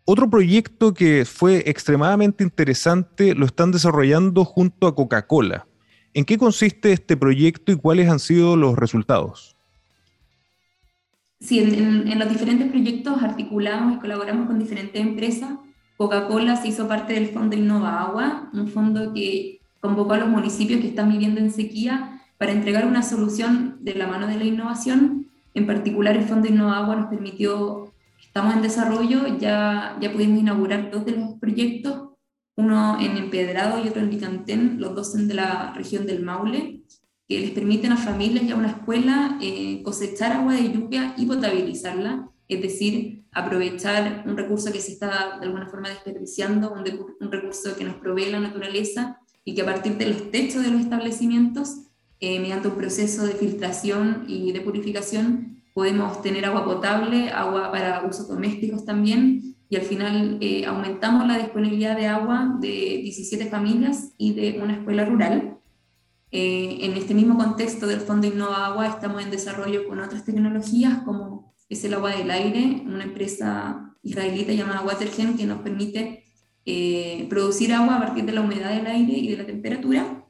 Otro 0.06 0.30
proyecto 0.30 0.94
que 0.94 1.26
fue 1.26 1.64
extremadamente 1.66 2.42
interesante 2.42 3.34
lo 3.34 3.44
están 3.44 3.72
desarrollando 3.72 4.46
junto 4.46 4.86
a 4.86 4.94
Coca-Cola. 4.94 5.66
¿En 6.14 6.24
qué 6.24 6.38
consiste 6.38 6.92
este 6.92 7.18
proyecto 7.18 7.70
y 7.70 7.76
cuáles 7.76 8.08
han 8.08 8.20
sido 8.20 8.56
los 8.56 8.74
resultados? 8.74 9.57
Sí, 11.40 11.60
en, 11.60 12.18
los 12.18 12.28
diferentes 12.28 12.68
proyectos 12.68 13.22
articulamos 13.22 13.96
y 13.96 14.00
colaboramos 14.00 14.46
con 14.46 14.58
diferentes 14.58 15.00
empresas. 15.00 15.50
Coca-Cola 15.96 16.56
se 16.56 16.68
hizo 16.68 16.88
parte 16.88 17.14
del 17.14 17.28
Fondo 17.28 17.56
Innova 17.56 18.00
Agua, 18.02 18.50
un 18.52 18.68
fondo 18.68 19.12
que 19.12 19.60
convocó 19.80 20.14
a 20.14 20.18
los 20.18 20.28
municipios 20.28 20.80
que 20.80 20.88
están 20.88 21.10
viviendo 21.10 21.40
en 21.40 21.52
sequía 21.52 22.22
para 22.38 22.52
entregar 22.52 22.86
una 22.86 23.02
solución 23.02 23.78
de 23.80 23.94
la 23.94 24.06
mano 24.06 24.26
de 24.26 24.36
la 24.36 24.44
innovación. 24.44 25.26
En 25.54 25.66
particular, 25.66 26.16
el 26.16 26.24
Fondo 26.24 26.48
Innova 26.48 26.78
Agua 26.78 26.96
nos 26.96 27.08
permitió 27.08 27.92
Estamos 28.28 28.54
en 28.54 28.62
desarrollo, 28.62 29.38
ya, 29.38 29.96
ya 30.00 30.12
pudimos 30.12 30.38
inaugurar 30.38 30.90
dos 30.90 31.04
de 31.04 31.12
los 31.12 31.34
proyectos, 31.40 32.10
uno 32.56 32.98
en 33.00 33.16
Empedrado 33.16 33.82
y 33.82 33.88
otro 33.88 34.02
en 34.02 34.10
Licantén, 34.10 34.80
los 34.80 34.94
dos 34.94 35.12
de 35.14 35.34
la 35.34 35.72
región 35.74 36.06
del 36.06 36.22
Maule, 36.22 36.82
que 37.28 37.40
les 37.40 37.50
permiten 37.50 37.92
a 37.92 37.96
familias 37.98 38.44
y 38.44 38.50
a 38.50 38.56
una 38.56 38.70
escuela 38.70 39.38
eh, 39.42 39.82
cosechar 39.82 40.32
agua 40.32 40.54
de 40.54 40.72
lluvia 40.72 41.14
y 41.18 41.26
potabilizarla, 41.26 42.30
es 42.48 42.62
decir, 42.62 43.24
aprovechar 43.32 44.24
un 44.26 44.36
recurso 44.36 44.72
que 44.72 44.80
se 44.80 44.92
está 44.92 45.38
de 45.38 45.46
alguna 45.46 45.68
forma 45.68 45.90
desperdiciando, 45.90 46.72
un, 46.72 47.30
recurso 47.30 47.76
que 47.76 47.84
nos 47.84 47.96
provee 47.96 48.30
la 48.30 48.40
naturaleza 48.40 49.20
y 49.44 49.54
que 49.54 49.60
a 49.60 49.66
partir 49.66 49.98
de 49.98 50.06
los 50.06 50.30
techos 50.30 50.62
de 50.62 50.70
los 50.70 50.80
establecimientos, 50.80 51.82
eh, 52.20 52.40
mediante 52.40 52.68
un 52.68 52.74
proceso 52.74 53.26
de 53.26 53.34
filtración 53.34 54.24
y 54.26 54.50
de 54.52 54.62
purificación, 54.62 55.62
podemos 55.74 56.22
tener 56.22 56.46
agua 56.46 56.64
potable, 56.64 57.30
agua 57.30 57.70
para 57.70 58.04
usos 58.06 58.26
domésticos 58.26 58.84
también, 58.86 59.54
y 59.68 59.76
al 59.76 59.82
final 59.82 60.38
eh, 60.40 60.64
aumentamos 60.64 61.26
la 61.26 61.36
disponibilidad 61.36 61.94
de 61.94 62.06
agua 62.06 62.56
de 62.58 63.00
17 63.02 63.46
familias 63.46 64.14
y 64.16 64.32
de 64.32 64.60
una 64.62 64.74
escuela 64.74 65.04
rural. 65.04 65.57
Eh, 66.30 66.78
en 66.82 66.92
este 66.94 67.14
mismo 67.14 67.38
contexto 67.38 67.86
del 67.86 68.00
Fondo 68.00 68.26
Innova 68.26 68.66
Agua 68.66 68.86
estamos 68.86 69.22
en 69.22 69.30
desarrollo 69.30 69.88
con 69.88 69.98
otras 69.98 70.26
tecnologías 70.26 70.98
como 71.04 71.54
es 71.70 71.84
el 71.84 71.94
agua 71.94 72.14
del 72.14 72.30
aire, 72.30 72.82
una 72.84 73.04
empresa 73.04 73.96
israelita 74.02 74.52
llamada 74.52 74.82
Watergen 74.82 75.36
que 75.36 75.46
nos 75.46 75.62
permite 75.62 76.24
eh, 76.66 77.26
producir 77.30 77.72
agua 77.72 77.96
a 77.96 78.00
partir 78.00 78.26
de 78.26 78.32
la 78.32 78.42
humedad 78.42 78.74
del 78.74 78.86
aire 78.86 79.12
y 79.14 79.30
de 79.30 79.36
la 79.38 79.46
temperatura 79.46 80.26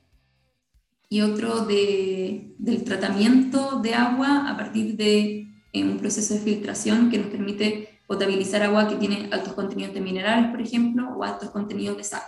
y 1.09 1.23
otro 1.23 1.65
de, 1.65 2.55
del 2.59 2.85
tratamiento 2.85 3.81
de 3.81 3.95
agua 3.95 4.49
a 4.49 4.57
partir 4.57 4.97
de 4.97 5.49
eh, 5.73 5.85
un 5.85 5.99
proceso 5.99 6.35
de 6.35 6.41
filtración 6.41 7.11
que 7.11 7.19
nos 7.19 7.29
permite 7.29 8.01
potabilizar 8.07 8.63
agua 8.63 8.89
que 8.89 8.97
tiene 8.97 9.29
altos 9.33 9.53
contenidos 9.55 9.95
de 9.95 10.01
minerales, 10.01 10.51
por 10.51 10.61
ejemplo, 10.61 11.09
o 11.17 11.25
altos 11.25 11.51
contenidos 11.51 11.97
de 11.97 12.05
sal. 12.05 12.23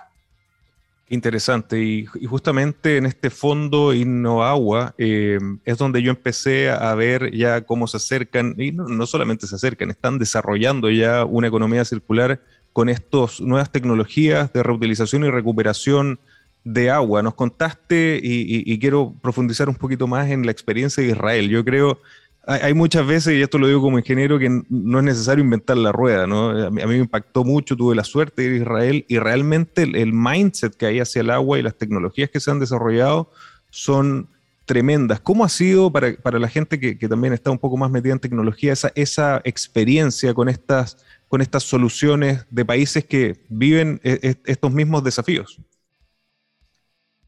Interesante, 1.12 1.82
y, 1.82 2.06
justamente 2.06 2.96
en 2.96 3.04
este 3.04 3.30
fondo 3.30 3.92
InnoAgua 3.92 4.94
eh, 4.96 5.40
es 5.64 5.76
donde 5.76 6.02
yo 6.02 6.10
empecé 6.10 6.70
a 6.70 6.94
ver 6.94 7.34
ya 7.34 7.62
cómo 7.62 7.88
se 7.88 7.96
acercan, 7.96 8.54
y 8.56 8.70
no, 8.70 8.86
no, 8.86 9.06
solamente 9.06 9.48
se 9.48 9.56
acercan, 9.56 9.90
están 9.90 10.20
desarrollando 10.20 10.88
ya 10.88 11.24
una 11.24 11.48
economía 11.48 11.84
circular 11.84 12.40
con 12.72 12.88
estas 12.88 13.40
nuevas 13.40 13.72
tecnologías 13.72 14.52
de 14.52 14.62
reutilización 14.62 15.24
y 15.24 15.30
recuperación 15.30 16.20
de 16.64 16.90
agua. 16.90 17.22
Nos 17.22 17.34
contaste 17.34 18.20
y, 18.22 18.78
quiero 18.78 19.14
profundizar 19.20 19.68
un 19.68 19.74
poquito 19.74 20.06
más 20.06 20.30
en 20.30 20.44
la 20.44 20.52
experiencia 20.52 21.02
de 21.02 21.10
Israel. 21.10 21.48
Yo 21.48 21.64
creo, 21.64 22.00
hay, 22.46 22.72
muchas 22.74 23.06
veces, 23.06 23.34
y 23.34 23.42
esto 23.42 23.58
lo 23.58 23.66
digo 23.66 23.82
como 23.82 23.98
ingeniero, 23.98 24.38
que 24.38 24.48
no 24.68 24.98
es 24.98 25.04
necesario 25.04 25.44
inventar 25.44 25.76
la 25.76 25.92
rueda, 25.92 26.26
¿no? 26.26 26.50
A 26.50 26.70
mí, 26.70 26.82
me 26.86 26.96
impactó 26.96 27.44
mucho, 27.44 27.76
tuve 27.76 27.94
la 27.94 28.04
suerte 28.04 28.42
de 28.42 28.48
ir 28.48 28.54
a 28.54 28.62
Israel 28.62 29.04
y 29.08 29.18
realmente 29.18 29.82
el, 29.82 30.12
mindset 30.12 30.74
que 30.74 30.86
hay 30.86 31.00
hacia 31.00 31.20
el 31.20 31.30
agua 31.30 31.58
y 31.58 31.62
las 31.62 31.76
tecnologías 31.76 32.30
que 32.30 32.40
se 32.40 32.50
han 32.50 32.58
desarrollado 32.58 33.30
son 33.68 34.28
tremendas. 34.64 35.20
¿Cómo 35.20 35.44
ha 35.44 35.48
sido 35.48 35.92
para, 35.92 36.38
la 36.38 36.48
gente 36.48 36.80
que, 36.80 37.08
también 37.08 37.34
está 37.34 37.50
un 37.50 37.58
poco 37.58 37.76
más 37.76 37.90
metida 37.90 38.14
en 38.14 38.20
tecnología 38.20 38.72
esa, 38.72 38.90
esa 38.94 39.42
experiencia 39.44 40.32
con 40.32 40.48
estas, 40.48 40.96
con 41.28 41.42
estas 41.42 41.62
soluciones 41.62 42.46
de 42.50 42.64
países 42.64 43.04
que 43.04 43.44
viven 43.48 44.00
e, 44.02 44.18
e, 44.22 44.36
estos 44.46 44.72
mismos 44.72 45.04
desafíos? 45.04 45.60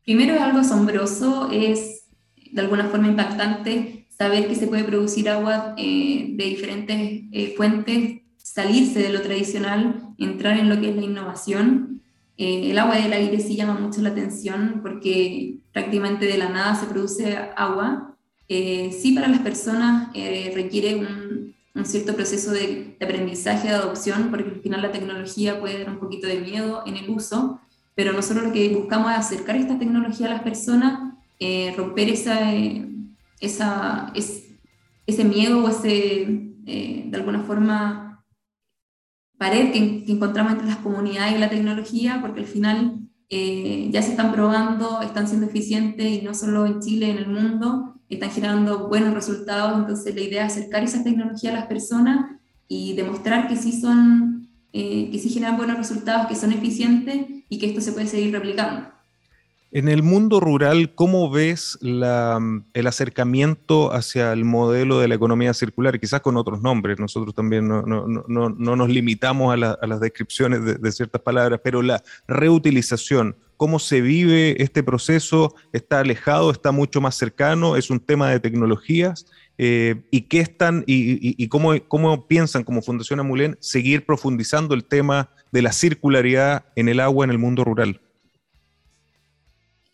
Primero 0.05 0.35
es 0.35 0.40
algo 0.40 0.59
asombroso, 0.59 1.51
es 1.53 2.07
de 2.51 2.61
alguna 2.61 2.88
forma 2.88 3.09
impactante 3.09 4.02
saber 4.22 4.46
que 4.46 4.54
se 4.54 4.68
puede 4.68 4.85
producir 4.85 5.28
agua 5.28 5.74
eh, 5.76 6.28
de 6.37 6.44
diferentes 6.44 7.22
eh, 7.32 7.54
fuentes, 7.56 8.20
salirse 8.37 9.00
de 9.00 9.08
lo 9.08 9.20
tradicional, 9.20 10.14
entrar 10.16 10.56
en 10.58 10.68
lo 10.68 10.80
que 10.80 10.90
es 10.90 10.96
la 10.96 11.02
innovación. 11.02 12.00
Eh, 12.38 12.70
el 12.70 12.78
agua 12.78 12.96
del 12.98 13.12
aire 13.12 13.40
sí 13.40 13.56
llama 13.56 13.74
mucho 13.74 14.00
la 14.00 14.11
atención 14.11 14.78
porque 14.80 15.56
prácticamente 15.72 16.26
de 16.26 16.38
la 16.38 16.50
nada 16.50 16.76
se 16.76 16.87
produce 16.87 17.37
agua. 17.56 18.16
sí 18.48 19.12
para 19.14 19.26
las 19.26 19.40
personas 19.40 20.12
requiere 20.54 20.94
un, 20.94 21.54
un, 21.74 21.85
cierto 21.85 22.14
proceso 22.14 22.52
de, 22.52 22.94
de 22.98 23.04
aprendizaje, 23.04 23.68
de 23.68 23.74
adopción, 23.74 24.28
porque 24.30 24.50
al 24.50 24.61
final 24.61 24.82
la 24.82 24.92
tecnología 24.92 25.58
puede 25.58 25.78
dar 25.78 25.90
un 25.94 25.98
poquito 25.98 26.26
de 26.28 26.40
miedo 26.40 26.85
en 26.87 26.96
el 26.96 27.11
uso, 27.11 27.61
pero 27.96 28.12
nosotros 28.12 28.44
lo 28.46 28.52
que 28.52 28.68
buscamos 28.68 29.11
es 29.11 29.18
acercar 29.18 29.56
esta 29.56 29.78
tecnología 29.78 30.26
a 30.26 30.35
las 30.35 30.42
personas, 30.42 31.14
eh, 31.44 31.74
romper 31.76 32.08
esa, 32.08 32.54
eh, 33.42 33.46
esa, 33.46 34.12
ese 35.07 35.24
miedo 35.24 35.64
o 35.64 35.68
ese, 35.68 36.22
eh, 36.66 37.05
de 37.07 37.16
alguna 37.16 37.40
forma, 37.40 38.24
pared 39.38 39.72
que, 39.72 40.05
encontramos 40.07 40.52
entre 40.52 40.68
las 40.68 40.78
comunidades 40.78 41.35
y 41.37 41.38
la 41.38 41.50
tecnología, 41.50 42.18
porque 42.20 42.40
al 42.40 42.46
final 42.46 42.98
ya 43.31 44.02
se 44.02 44.11
están 44.11 44.31
probando, 44.31 45.00
están 45.00 45.26
siendo 45.26 45.46
eficientes 45.46 46.07
y 46.07 46.20
no 46.20 46.35
solo 46.35 46.66
en 46.66 46.81
Chile, 46.81 47.11
en 47.11 47.16
el 47.16 47.28
mundo, 47.28 47.98
están 48.11 48.31
generando 48.31 48.88
buenos 48.88 49.14
resultados, 49.14 49.78
entonces 49.78 50.14
la 50.14 50.20
idea 50.20 50.46
es 50.46 50.52
acercar 50.52 50.85
esa 50.85 51.02
tecnología 51.02 51.50
a 51.50 51.55
las 51.55 51.66
personas 51.66 52.31
y 52.68 52.92
demostrar 52.92 53.48
que 53.48 53.57
sí 53.57 53.72
son 53.72 54.33
eh, 54.74 55.11
que 55.11 55.18
sí 55.18 55.28
generan 55.28 55.59
buenos 55.59 55.76
resultados, 55.76 56.26
que 56.28 56.35
son 56.35 56.50
eficientes 56.50 57.26
y 57.50 57.59
que 57.59 57.66
esto 57.66 57.83
se 57.83 57.92
puede 57.92 58.07
seguir 58.07 58.33
replicando. 58.33 58.88
En 59.74 59.88
el 59.88 60.02
mundo 60.02 60.38
rural, 60.38 60.94
¿cómo 60.94 61.30
ves 61.30 61.78
el 61.80 62.87
acercamiento 62.87 63.90
hacia 63.90 64.30
el 64.35 64.44
modelo 64.44 65.00
de 65.00 65.08
la 65.08 65.14
economía 65.14 65.54
circular? 65.54 65.98
Quizás 65.98 66.20
con 66.20 66.37
otros 66.37 66.61
nombres, 66.61 66.98
nosotros 66.98 67.35
también 67.35 67.66
no, 67.66 67.80
no, 67.80 68.06
no, 68.06 68.50
no 68.50 68.76
nos 68.76 68.88
limitamos 68.90 69.50
a, 69.50 69.72
a, 69.72 69.87
las 69.87 70.00
descripciones 70.00 70.62
de, 70.62 70.74
de 70.74 70.92
ciertas 70.92 71.22
palabras, 71.22 71.61
pero 71.64 71.80
la 71.80 72.02
reutilización, 72.28 73.35
¿cómo 73.56 73.78
se 73.78 74.02
vive 74.02 74.62
este 74.62 74.82
proceso? 74.82 75.54
¿Está 75.72 76.00
alejado? 76.00 76.50
¿Está 76.50 76.70
mucho 76.70 77.00
más 77.00 77.14
cercano? 77.14 77.74
¿Es 77.76 77.88
un 77.88 77.98
tema 77.98 78.28
de 78.28 78.40
tecnologías? 78.40 79.24
Eh, 79.56 80.02
y 80.11 80.22
qué 80.22 80.40
están 80.40 80.85
y, 80.87 81.48
cómo, 81.48 81.72
cómo, 81.88 82.26
piensan 82.26 82.64
como 82.64 82.82
Fundación 82.82 83.20
Amulén 83.20 83.56
seguir 83.61 84.04
profundizando 84.04 84.74
el 84.74 84.85
tema 84.85 85.30
de 85.50 85.62
la 85.62 85.72
circularidad 85.72 86.66
en 86.76 86.90
el 86.90 87.00
agua 87.00 87.24
en 87.24 87.30
el 87.30 87.38
mundo 87.38 87.64
rural. 87.64 88.00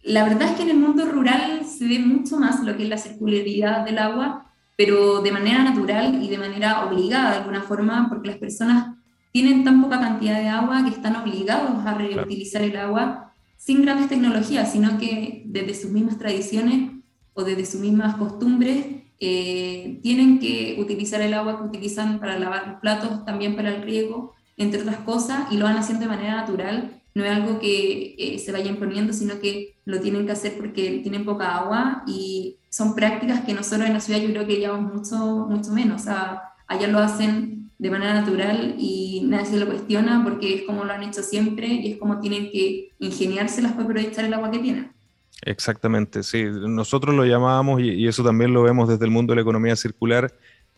La 0.03 0.25
verdad 0.25 0.51
es 0.51 0.57
que 0.57 0.63
en 0.63 0.71
el 0.71 0.79
mundo 0.79 1.05
rural 1.07 1.65
se 1.65 1.87
ve 1.87 1.99
mucho 1.99 2.39
más 2.39 2.63
lo 2.63 2.77
que 2.77 2.85
es 2.85 2.89
la 2.89 2.99
circularidad 2.99 3.85
del 3.85 3.99
agua, 3.99 4.53
pero 4.77 5.21
de 5.23 5.33
manera 5.33 5.65
natural 5.65 6.23
y 6.23 6.29
de 6.29 6.39
manera 6.39 6.87
obligada 6.87 7.33
de 7.33 7.37
alguna 7.39 7.63
forma, 7.63 8.09
porque 8.09 8.29
las 8.29 8.39
personas 8.39 8.97
tienen 9.33 9.65
tan 9.65 9.83
poca 9.83 10.01
cantidad 10.01 10.41
de 10.41 10.49
agua 10.49 10.85
que 10.85 10.91
están 10.91 11.17
obligados 11.17 11.85
a 11.85 11.95
reutilizar 11.95 12.63
el 12.63 12.77
agua 12.77 13.33
sin 13.57 13.83
grandes 13.83 14.09
tecnologías, 14.09 14.73
sino 14.73 14.99
que 14.99 15.43
desde 15.47 15.75
sus 15.75 15.91
mismas 15.91 16.19
tradiciones 16.19 16.93
o 17.35 17.43
desde 17.43 17.67
sus 17.67 17.81
mismas 17.81 18.17
costumbres 18.17 18.87
eh, 19.21 19.99
tienen 20.03 20.39
que 20.39 20.77
utilizar 20.79 21.21
el 21.21 21.35
agua 21.35 21.59
que 21.59 21.65
utilizan 21.65 22.21
para 22.21 22.39
lavar 22.39 22.69
los 22.69 22.81
platos, 22.81 23.25
también 23.25 23.57
para 23.57 23.75
el 23.75 23.83
riego, 23.83 24.35
entre 24.57 24.83
otras 24.83 24.99
cosas, 24.99 25.53
y 25.53 25.57
lo 25.57 25.65
van 25.65 25.77
haciendo 25.77 26.05
de 26.05 26.11
manera 26.11 26.37
natural. 26.37 26.98
No 27.19 27.25
es 27.25 27.33
algo 27.33 27.59
que 27.59 28.15
eh, 28.17 28.39
se 28.39 28.53
vaya 28.53 28.71
imponiendo, 28.71 29.13
sino 29.13 29.41
que 29.41 29.75
lo 29.85 29.99
tienen 30.01 30.25
que 30.25 30.31
hacer 30.31 30.57
porque 30.57 31.01
tienen 31.03 31.25
poca 31.25 31.57
agua 31.57 32.05
y 32.07 32.59
son 32.69 32.95
prácticas 32.95 33.41
que 33.45 33.55
nosotros 33.55 33.89
en 33.89 33.95
la 33.95 33.99
ciudad 33.99 34.21
yo 34.21 34.29
creo 34.29 34.47
que 34.47 34.59
llevamos 34.61 34.95
mucho, 34.95 35.17
mucho 35.49 35.73
menos. 35.73 36.03
O 36.03 36.05
sea, 36.05 36.43
allá 36.69 36.87
lo 36.87 37.01
hacen 37.01 37.73
de 37.77 37.91
manera 37.91 38.15
natural 38.15 38.77
y 38.79 39.23
nadie 39.25 39.47
se 39.47 39.59
lo 39.59 39.67
cuestiona 39.67 40.23
porque 40.23 40.55
es 40.55 40.63
como 40.63 40.85
lo 40.85 40.93
han 40.93 41.03
hecho 41.03 41.25
siempre 41.25 41.67
y 41.67 41.91
es 41.91 41.99
como 41.99 42.21
tienen 42.21 42.53
que 42.53 42.93
ingeniárselas 43.01 43.73
para 43.73 43.83
aprovechar 43.83 44.25
el 44.25 44.35
agua 44.35 44.53
que 44.53 44.61
tienen. 44.61 44.93
Exactamente, 45.43 46.23
sí. 46.23 46.45
Nosotros 46.45 47.17
lo 47.17 47.25
llamábamos, 47.25 47.81
y, 47.81 48.07
eso 48.07 48.23
también 48.23 48.53
lo 48.53 48.63
vemos 48.63 48.89
desde 48.89 49.07
el 49.07 49.11
mundo 49.11 49.33
de 49.33 49.37
la 49.37 49.43
economía 49.43 49.75
circular, 49.75 50.33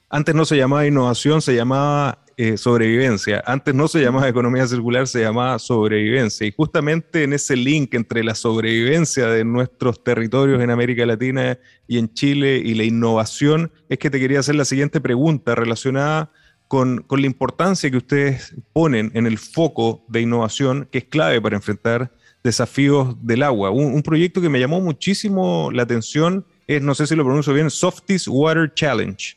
antes 0.08 0.34
no 0.34 0.46
se 0.46 0.56
llamaba 0.56 0.86
innovación, 0.86 1.42
se 1.42 1.54
llamaba 1.54 2.24
eh, 2.42 2.56
sobrevivencia. 2.56 3.42
Antes 3.44 3.74
no 3.74 3.86
se 3.86 4.00
llamaba 4.00 4.26
economía 4.26 4.66
circular, 4.66 5.06
se 5.06 5.20
llamaba 5.20 5.58
sobrevivencia. 5.58 6.46
Y 6.46 6.54
justamente 6.56 7.24
en 7.24 7.34
ese 7.34 7.54
link 7.54 7.92
entre 7.92 8.24
la 8.24 8.34
sobrevivencia 8.34 9.26
de 9.26 9.44
nuestros 9.44 10.02
territorios 10.02 10.62
en 10.62 10.70
América 10.70 11.04
Latina 11.04 11.58
y 11.86 11.98
en 11.98 12.14
Chile 12.14 12.56
y 12.64 12.72
la 12.72 12.84
innovación, 12.84 13.70
es 13.90 13.98
que 13.98 14.08
te 14.08 14.18
quería 14.18 14.40
hacer 14.40 14.54
la 14.54 14.64
siguiente 14.64 15.02
pregunta 15.02 15.54
relacionada 15.54 16.32
con, 16.66 17.04
la 17.10 17.26
importancia 17.26 17.90
que 17.90 17.98
ustedes 17.98 18.54
ponen 18.72 19.10
en 19.12 19.26
el 19.26 19.36
foco 19.36 20.02
de 20.08 20.22
innovación 20.22 20.88
que 20.90 20.96
es 20.96 21.04
clave 21.04 21.42
para 21.42 21.56
enfrentar 21.56 22.10
desafíos 22.42 23.16
del 23.20 23.42
agua. 23.42 23.70
Un, 23.70 24.02
proyecto 24.02 24.40
que 24.40 24.48
me 24.48 24.60
llamó 24.60 24.80
muchísimo 24.80 25.70
la 25.74 25.82
atención 25.82 26.46
es, 26.66 26.80
no 26.80 26.94
sé 26.94 27.06
si 27.06 27.14
lo 27.14 27.24
pronuncio 27.24 27.52
bien, 27.52 27.68
Softies 27.68 28.26
Water 28.28 28.72
Challenge. 28.72 29.36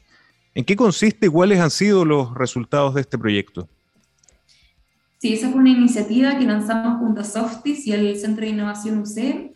¿En 0.55 0.65
qué 0.65 0.75
consiste 0.75 1.27
y 1.27 1.29
cuáles 1.29 1.59
han 1.59 1.71
sido 1.71 2.05
los 2.05 2.33
resultados 2.35 2.93
de 2.93 3.01
este 3.01 3.17
proyecto? 3.17 3.67
Sí, 5.17 5.33
esa 5.33 5.49
fue 5.49 5.61
una 5.61 5.71
iniciativa 5.71 6.37
que 6.37 6.45
lanzamos 6.45 6.99
junto 6.99 7.21
a 7.21 7.23
Softies 7.23 7.87
y 7.87 7.93
el 7.93 8.17
Centro 8.17 8.43
de 8.45 8.51
Innovación 8.51 8.99
UC, 8.99 9.53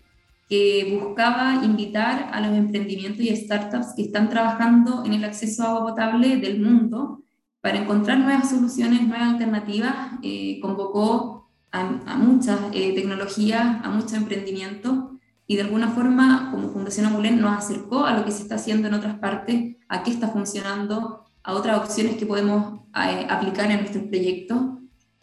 que 0.49 0.99
buscaba 1.03 1.65
invitar 1.65 2.29
a 2.31 2.39
los 2.39 2.57
emprendimientos 2.57 3.21
y 3.21 3.35
startups 3.35 3.93
que 3.95 4.03
están 4.03 4.29
trabajando 4.29 5.03
en 5.05 5.13
el 5.13 5.25
acceso 5.25 5.63
a 5.63 5.67
agua 5.71 5.87
potable 5.87 6.37
del 6.37 6.61
mundo 6.61 7.21
para 7.61 7.79
encontrar 7.79 8.19
nuevas 8.19 8.49
soluciones, 8.49 9.05
nuevas 9.05 9.33
alternativas. 9.33 9.93
Eh, 10.23 10.59
convocó 10.61 11.49
a, 11.71 12.15
muchas 12.17 12.59
eh, 12.71 12.93
tecnologías, 12.95 13.83
a 13.83 13.89
muchos 13.89 14.13
emprendimientos 14.13 15.06
y 15.47 15.55
de 15.55 15.61
alguna 15.63 15.89
forma, 15.89 16.49
como 16.51 16.69
Fundación 16.69 17.05
Amulén, 17.05 17.39
nos 17.39 17.57
acercó 17.57 18.05
a 18.05 18.17
lo 18.17 18.25
que 18.25 18.31
se 18.31 18.43
está 18.43 18.55
haciendo 18.55 18.89
en 18.89 18.93
otras 18.93 19.17
partes, 19.19 19.77
a 19.87 20.03
qué 20.03 20.11
está 20.11 20.27
funcionando, 20.27 21.25
a 21.41 21.53
otras 21.53 21.77
opciones 21.77 22.17
que 22.17 22.25
podemos 22.25 22.81
eh, 22.93 23.25
aplicar 23.29 23.71
en 23.71 23.79
nuestros 23.79 24.03
proyectos. 24.05 24.57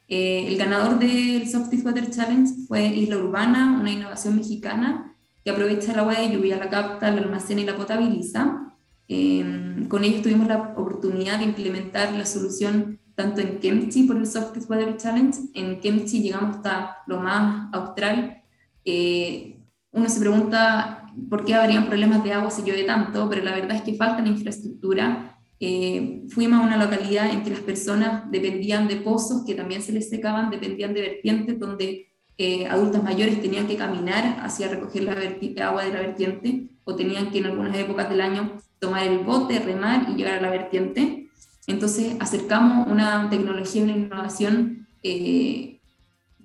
el 0.08 0.56
ganador 0.56 0.98
del 0.98 1.48
Soft 1.48 1.72
Water 1.84 2.10
Challenge 2.10 2.50
fue 2.66 2.86
Isla 2.86 3.18
Urbana, 3.18 3.78
una 3.80 3.90
innovación 3.90 4.36
mexicana 4.36 5.14
que 5.44 5.50
aprovecha 5.50 5.92
el 5.92 5.98
agua 5.98 6.14
de 6.14 6.30
lluvia, 6.30 6.56
la 6.56 6.70
capta, 6.70 7.10
la 7.10 7.20
almacena 7.20 7.60
y 7.60 7.64
la 7.64 7.76
potabiliza. 7.76 8.72
Em, 9.06 9.86
con 9.88 10.02
ellos 10.04 10.22
tuvimos 10.22 10.48
la 10.48 10.74
oportunidad 10.76 11.38
de 11.38 11.44
implementar 11.44 12.12
la 12.12 12.24
solución 12.24 12.98
tanto 13.14 13.42
en 13.42 13.58
Kemchi 13.60 14.04
por 14.04 14.16
el 14.16 14.26
Soft 14.26 14.56
Water 14.68 14.96
Challenge, 14.96 15.38
en 15.54 15.80
Kemchi 15.80 16.22
llegamos 16.22 16.56
hasta 16.56 16.98
lo 17.06 17.20
más 17.20 17.68
austral. 17.72 18.42
Eh, 18.84 19.53
uno 19.94 20.08
se 20.08 20.20
pregunta 20.20 21.06
por 21.30 21.44
qué 21.44 21.54
habrían 21.54 21.86
problemas 21.86 22.22
de 22.24 22.32
agua 22.32 22.50
si 22.50 22.62
llueve 22.62 22.84
tanto, 22.84 23.28
pero 23.30 23.42
la 23.44 23.54
verdad 23.54 23.76
es 23.76 23.82
que 23.82 23.94
falta 23.94 24.22
la 24.22 24.28
infraestructura. 24.28 25.38
Eh, 25.60 26.24
fuimos 26.28 26.60
a 26.60 26.64
una 26.64 26.76
localidad 26.76 27.30
en 27.30 27.42
que 27.42 27.50
las 27.50 27.60
personas 27.60 28.30
dependían 28.30 28.88
de 28.88 28.96
pozos 28.96 29.44
que 29.46 29.54
también 29.54 29.82
se 29.82 29.92
les 29.92 30.10
secaban, 30.10 30.50
dependían 30.50 30.92
de 30.92 31.00
vertientes 31.00 31.58
donde 31.58 32.08
eh, 32.36 32.66
adultos 32.66 33.02
mayores 33.04 33.40
tenían 33.40 33.68
que 33.68 33.76
caminar 33.76 34.40
hacia 34.42 34.68
recoger 34.68 35.04
la 35.04 35.68
agua 35.68 35.84
de 35.84 35.92
la 35.92 36.00
vertiente 36.00 36.68
o 36.82 36.96
tenían 36.96 37.30
que 37.30 37.38
en 37.38 37.46
algunas 37.46 37.76
épocas 37.76 38.10
del 38.10 38.20
año 38.20 38.58
tomar 38.80 39.06
el 39.06 39.18
bote, 39.18 39.60
remar 39.60 40.08
y 40.10 40.16
llegar 40.16 40.38
a 40.38 40.40
la 40.40 40.50
vertiente. 40.50 41.28
Entonces 41.68 42.16
acercamos 42.18 42.88
una 42.88 43.30
tecnología, 43.30 43.84
una 43.84 43.92
innovación 43.92 44.88
eh, 45.04 45.73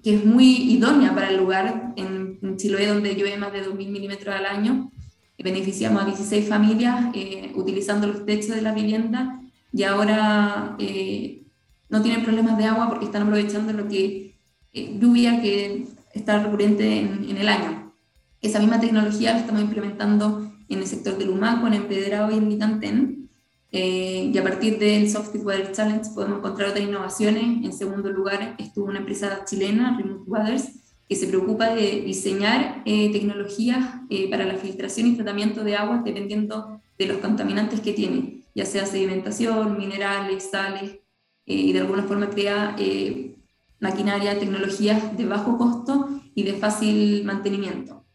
que 0.03 0.15
es 0.15 0.25
muy 0.25 0.71
idónea 0.73 1.13
para 1.13 1.29
el 1.29 1.37
lugar 1.37 1.93
en, 1.95 2.57
Chiloé, 2.57 2.87
donde 2.87 3.15
llueve 3.15 3.37
más 3.37 3.53
de 3.53 3.65
2.000 3.65 3.75
milímetros 3.89 4.35
al 4.35 4.45
año. 4.45 4.91
Beneficiamos 5.37 6.01
a 6.01 6.05
16 6.05 6.47
familias 6.47 7.07
eh, 7.13 7.51
utilizando 7.55 8.07
los 8.07 8.25
techos 8.25 8.55
de 8.55 8.61
la 8.61 8.73
vivienda 8.73 9.41
y 9.71 9.83
ahora 9.83 10.75
no 11.89 12.01
tienen 12.01 12.23
problemas 12.23 12.57
de 12.57 12.65
agua 12.65 12.87
porque 12.89 13.05
están 13.05 13.23
aprovechando 13.23 13.73
lo 13.73 13.87
que 13.87 14.35
eh, 14.73 14.97
lluvia 14.99 15.41
que 15.41 15.87
está 16.13 16.43
recurrente 16.43 16.99
en, 16.99 17.37
el 17.37 17.49
año. 17.49 17.93
Esa 18.41 18.59
misma 18.59 18.79
tecnología 18.79 19.33
la 19.33 19.39
estamos 19.39 19.61
implementando 19.61 20.51
en 20.69 20.79
el 20.79 20.85
sector 20.85 21.17
del 21.17 21.29
Humaco, 21.29 21.67
en 21.67 21.73
Empedrado 21.73 22.31
y 22.31 22.37
en 22.37 22.47
Mitantén. 22.47 23.28
Eh, 23.71 24.31
y 24.33 24.37
a 24.37 24.43
partir 24.43 24.79
del 24.79 25.09
Software 25.09 25.71
Challenge 25.71 26.09
podemos 26.15 26.39
encontrar 26.39 26.69
otras 26.69 26.83
innovaciones. 26.83 27.43
En 27.63 27.73
segundo 27.73 28.09
lugar, 28.09 28.55
estuvo 28.57 28.85
una 28.85 28.99
empresa 28.99 29.43
chilena, 29.45 29.95
Remote 29.97 30.29
Waters, 30.29 30.69
que 31.07 31.15
se 31.15 31.27
preocupa 31.27 31.73
de 31.73 32.01
diseñar 32.01 32.81
eh, 32.85 33.11
tecnologías 33.11 33.95
para 34.29 34.45
la 34.45 34.55
filtración 34.55 35.07
y 35.07 35.15
tratamiento 35.15 35.63
de 35.63 35.75
agua 35.75 36.01
dependiendo 36.05 36.79
de 36.97 37.05
los 37.05 37.17
contaminantes 37.17 37.79
que 37.79 37.93
tiene, 37.93 38.43
ya 38.53 38.65
sea 38.65 38.85
sedimentación, 38.85 39.77
minerales, 39.77 40.49
sales, 40.51 40.99
y 41.45 41.73
de 41.73 41.79
alguna 41.79 42.03
forma 42.03 42.29
crea 42.29 42.75
maquinaria, 43.79 44.37
tecnologías 44.37 45.17
de 45.17 45.25
bajo 45.25 45.57
costo 45.57 46.09
y 46.35 46.43
de 46.43 46.53
fácil 46.53 47.23
mantenimiento. 47.25 48.05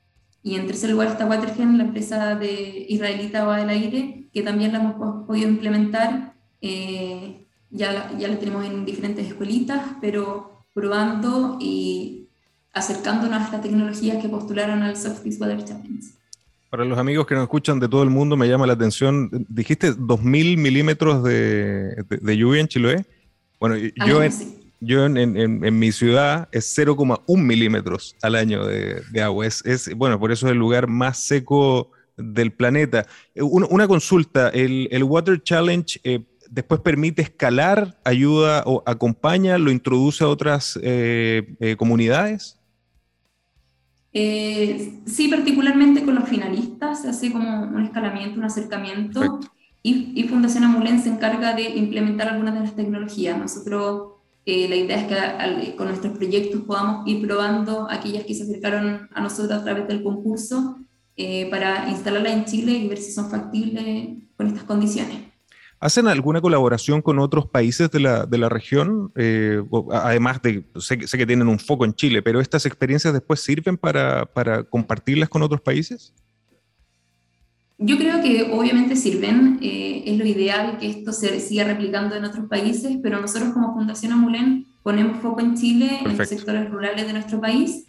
Y 0.45 0.57
en 0.57 0.67
tercer 0.67 0.91
lugar 0.91 1.09
está 1.09 1.25
Watergen, 1.25 1.79
la 1.79 1.85
empresa 1.85 2.35
de 2.35 2.85
israelita 2.87 3.41
Agua 3.41 3.57
del 3.57 3.71
Aire, 3.71 4.29
que 4.33 4.43
también 4.43 4.73
la 4.73 4.79
hemos 4.79 5.25
podido 5.27 5.49
implementar. 5.49 6.35
Eh, 6.61 7.47
ya, 7.71 8.13
ya 8.19 8.29
la 8.29 8.39
tenemos 8.39 8.65
en 8.67 8.85
diferentes 8.85 9.27
escuelitas, 9.27 9.83
pero 10.03 10.67
probando 10.75 11.57
y 11.61 12.29
acercándonos 12.75 13.41
a 13.41 13.53
las 13.53 13.63
tecnologías 13.63 14.21
que 14.21 14.29
postularon 14.29 14.83
al 14.83 14.99
Soft 14.99 15.25
Water 15.39 15.65
Challenge. 15.65 16.07
Para 16.69 16.85
los 16.85 16.99
amigos 16.99 17.27
que 17.27 17.35
nos 17.35 17.45
escuchan 17.45 17.81
de 17.81 17.89
todo 17.89 18.03
el 18.03 18.11
mundo, 18.11 18.37
me 18.37 18.47
llama 18.47 18.67
la 18.67 18.75
atención, 18.75 19.31
dijiste 19.49 19.93
2.000 19.93 20.59
milímetros 20.59 21.25
de, 21.25 22.05
de, 22.21 22.37
lluvia 22.37 22.61
en 22.61 22.69
Chiloé. 22.69 23.07
Bueno, 23.59 23.77
yo 23.77 24.23
en, 24.23 24.33
yo 24.85 25.07
en, 25.07 25.79
mi 25.79 25.93
ciudad 25.93 26.49
es 26.53 26.77
0,1 26.77 27.23
milímetros 27.39 28.17
al 28.23 28.35
año 28.35 28.67
de, 28.67 29.23
agua. 29.23 29.47
Es, 29.47 29.91
bueno, 29.97 30.19
por 30.19 30.33
eso 30.33 30.47
es 30.47 30.53
el 30.53 30.59
lugar 30.59 30.87
más 30.87 31.19
seco 31.19 31.91
del 32.17 32.53
planeta. 32.53 33.07
Una, 33.35 33.89
consulta, 33.89 34.51
el, 34.51 35.03
Water 35.03 35.43
Challenge 35.43 36.01
eh, 36.05 36.25
después 36.51 36.81
permite 36.81 37.23
escalar, 37.23 37.99
ayuda 38.05 38.63
o 38.67 38.83
acompaña, 38.87 39.59
lo 39.59 39.71
introduce 39.71 40.23
a 40.23 40.29
otras 40.29 40.79
eh, 40.83 41.55
eh, 41.61 41.77
comunidades? 41.77 42.59
sí, 44.13 45.27
particularmente 45.29 46.05
con 46.05 46.15
los 46.15 46.29
finalistas, 46.29 47.03
se 47.03 47.09
hace 47.09 47.33
como 47.33 47.65
un 47.65 47.85
escalamiento, 47.85 48.39
un 48.39 48.45
acercamiento. 48.45 49.41
Y, 49.83 50.13
y, 50.15 50.29
Fundación 50.29 50.63
Amulén 50.63 51.03
se 51.03 51.09
encarga 51.09 51.53
de 51.53 51.69
implementar 51.71 52.29
algunas 52.29 52.55
de 52.55 52.61
las 52.61 52.77
tecnologías. 52.77 53.37
Nosotros 53.37 54.14
eh, 54.47 54.69
la 54.69 54.77
idea 54.77 55.01
es 55.01 55.07
que 55.07 55.77
con 55.77 55.89
nuestros 55.89 56.17
proyectos 56.17 56.63
podamos 56.63 57.07
ir 57.07 57.27
probando 57.27 57.89
aquellas 57.91 58.25
que 58.25 58.35
se 58.35 58.43
acercaron 58.43 59.09
a 59.13 59.21
nosotros 59.21 59.59
a 59.59 59.65
través 59.65 59.89
del 59.89 60.03
concurso 60.03 60.77
eh, 61.17 61.49
para 61.51 61.89
instalarlas 61.89 62.33
en 62.33 62.45
Chile 62.45 62.73
y 62.73 62.89
ver 62.89 62.99
si 62.99 63.13
son 63.13 63.31
factibles 63.31 64.19
con 64.37 64.47
estas 64.49 64.65
condiciones. 64.65 65.19
¿Hacen 65.81 66.09
alguna 66.09 66.41
colaboración 66.41 67.03
con 67.03 67.19
otros 67.19 67.47
países 67.47 67.91
de 67.91 68.01
la, 68.01 68.27
de 68.27 68.39
la 68.39 68.49
región? 68.49 69.13
Eh, 69.17 69.63
además 69.93 70.41
de, 70.43 70.65
sé, 70.77 71.07
sé, 71.07 71.19
que 71.19 71.27
tienen 71.27 71.49
un 71.49 71.59
foco 71.59 71.85
en 71.85 71.95
Chile, 71.95 72.23
pero 72.23 72.41
¿estas 72.41 72.65
experiencias 72.65 73.13
después 73.13 73.41
sirven 73.41 73.77
para, 73.77 74.25
para 74.27 74.63
compartirlas 74.63 75.29
con 75.29 75.43
otros 75.43 75.61
países? 75.61 76.15
Yo 77.79 77.99
creo 77.99 78.23
que 78.23 78.51
obviamente 78.53 78.95
sirven, 78.97 79.59
eh, 79.61 80.05
es 80.07 80.17
lo 80.17 80.25
ideal 80.25 80.79
que 80.79 80.89
esto 80.89 81.13
se 81.13 81.41
siga 81.41 81.65
replicando 81.65 82.15
en 82.15 82.25
otros 82.25 82.47
países, 82.49 82.99
pero 83.03 83.21
nosotros 83.21 83.53
como 83.53 83.75
Fundación 83.75 84.13
Amulén 84.13 84.67
ponemos 84.83 85.19
foco 85.19 85.41
en 85.41 85.57
Chile, 85.57 86.01
en 86.05 86.17
los 86.17 86.29
sectores 86.29 86.71
rurales 86.71 87.07
de 87.07 87.13
nuestro 87.13 87.41
país, 87.41 87.87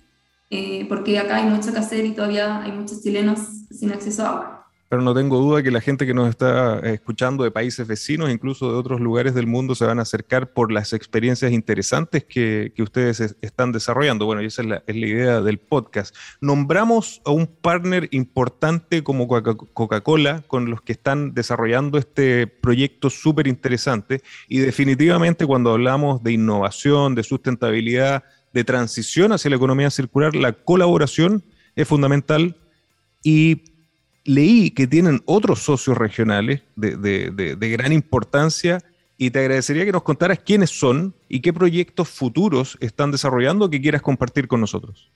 eh, 0.49 0.85
porque 0.89 1.19
acá 1.19 1.37
hay 1.37 1.49
mucho 1.49 1.71
que 1.71 1.79
hacer 1.79 2.05
y 2.05 2.13
todavía 2.13 2.61
hay 2.63 2.71
muchos 2.71 3.01
chilenos 3.03 3.39
sin 3.69 3.91
acceso 3.91 4.25
a 4.25 4.29
agua 4.29 4.54
pero 4.95 5.03
no 5.03 5.13
tengo 5.13 5.39
duda 5.39 5.61
que 5.61 5.71
la 5.71 5.81
gente 5.81 6.05
que 6.05 6.13
nos 6.13 6.29
está 6.29 6.79
eh, 6.79 6.93
escuchando 6.93 7.43
de 7.43 7.51
países 7.51 7.85
vecinos, 7.85 8.31
incluso 8.31 8.71
de 8.71 8.77
otros 8.77 9.01
lugares 9.01 9.33
del 9.35 9.45
mundo, 9.45 9.75
se 9.75 9.83
van 9.83 9.99
a 9.99 10.03
acercar 10.03 10.53
por 10.53 10.71
las 10.71 10.93
experiencias 10.93 11.51
interesantes 11.51 12.23
que, 12.23 12.71
ustedes 12.79 13.35
están 13.41 13.73
desarrollando. 13.73 14.25
Bueno, 14.25 14.41
y 14.41 14.45
esa 14.45 14.61
es 14.61 14.67
la, 14.69 14.83
es 14.87 14.95
la, 14.95 15.05
idea 15.05 15.41
del 15.41 15.57
podcast. 15.57 16.15
Nombramos 16.39 17.21
a 17.25 17.31
un 17.31 17.45
partner 17.45 18.07
importante 18.11 19.03
como 19.03 19.27
Coca-Cola 19.27 20.43
con 20.47 20.69
los 20.69 20.81
que 20.81 20.93
están 20.93 21.33
desarrollando 21.33 21.97
este 21.97 22.47
proyecto 22.47 23.09
súper 23.09 23.47
interesante 23.47 24.21
y 24.47 24.59
definitivamente 24.59 25.45
cuando 25.45 25.73
hablamos 25.73 26.23
de 26.23 26.31
innovación, 26.31 27.15
de 27.15 27.23
sustentabilidad, 27.23 28.23
de 28.53 28.63
transición 28.63 29.33
hacia 29.33 29.49
la 29.49 29.57
economía 29.57 29.89
circular, 29.89 30.33
la 30.37 30.53
colaboración 30.53 31.43
es 31.75 31.85
fundamental 31.85 32.55
y 33.23 33.74
leí 34.25 34.71
que 34.71 34.87
tienen 34.87 35.21
otros 35.25 35.59
socios 35.59 35.97
regionales 35.97 36.63
de, 36.75 37.57
gran 37.59 37.93
importancia 37.93 38.79
y 39.17 39.29
te 39.29 39.39
agradecería 39.39 39.85
que 39.85 39.91
nos 39.91 40.03
contaras 40.03 40.39
quiénes 40.39 40.71
son 40.71 41.13
y 41.29 41.39
qué 41.39 41.53
proyectos 41.53 42.09
futuros 42.09 42.77
están 42.81 43.11
desarrollando 43.11 43.69
que 43.69 43.79
quieras 43.79 44.01
compartir 44.01 44.47
con 44.47 44.59
nosotros. 44.59 45.09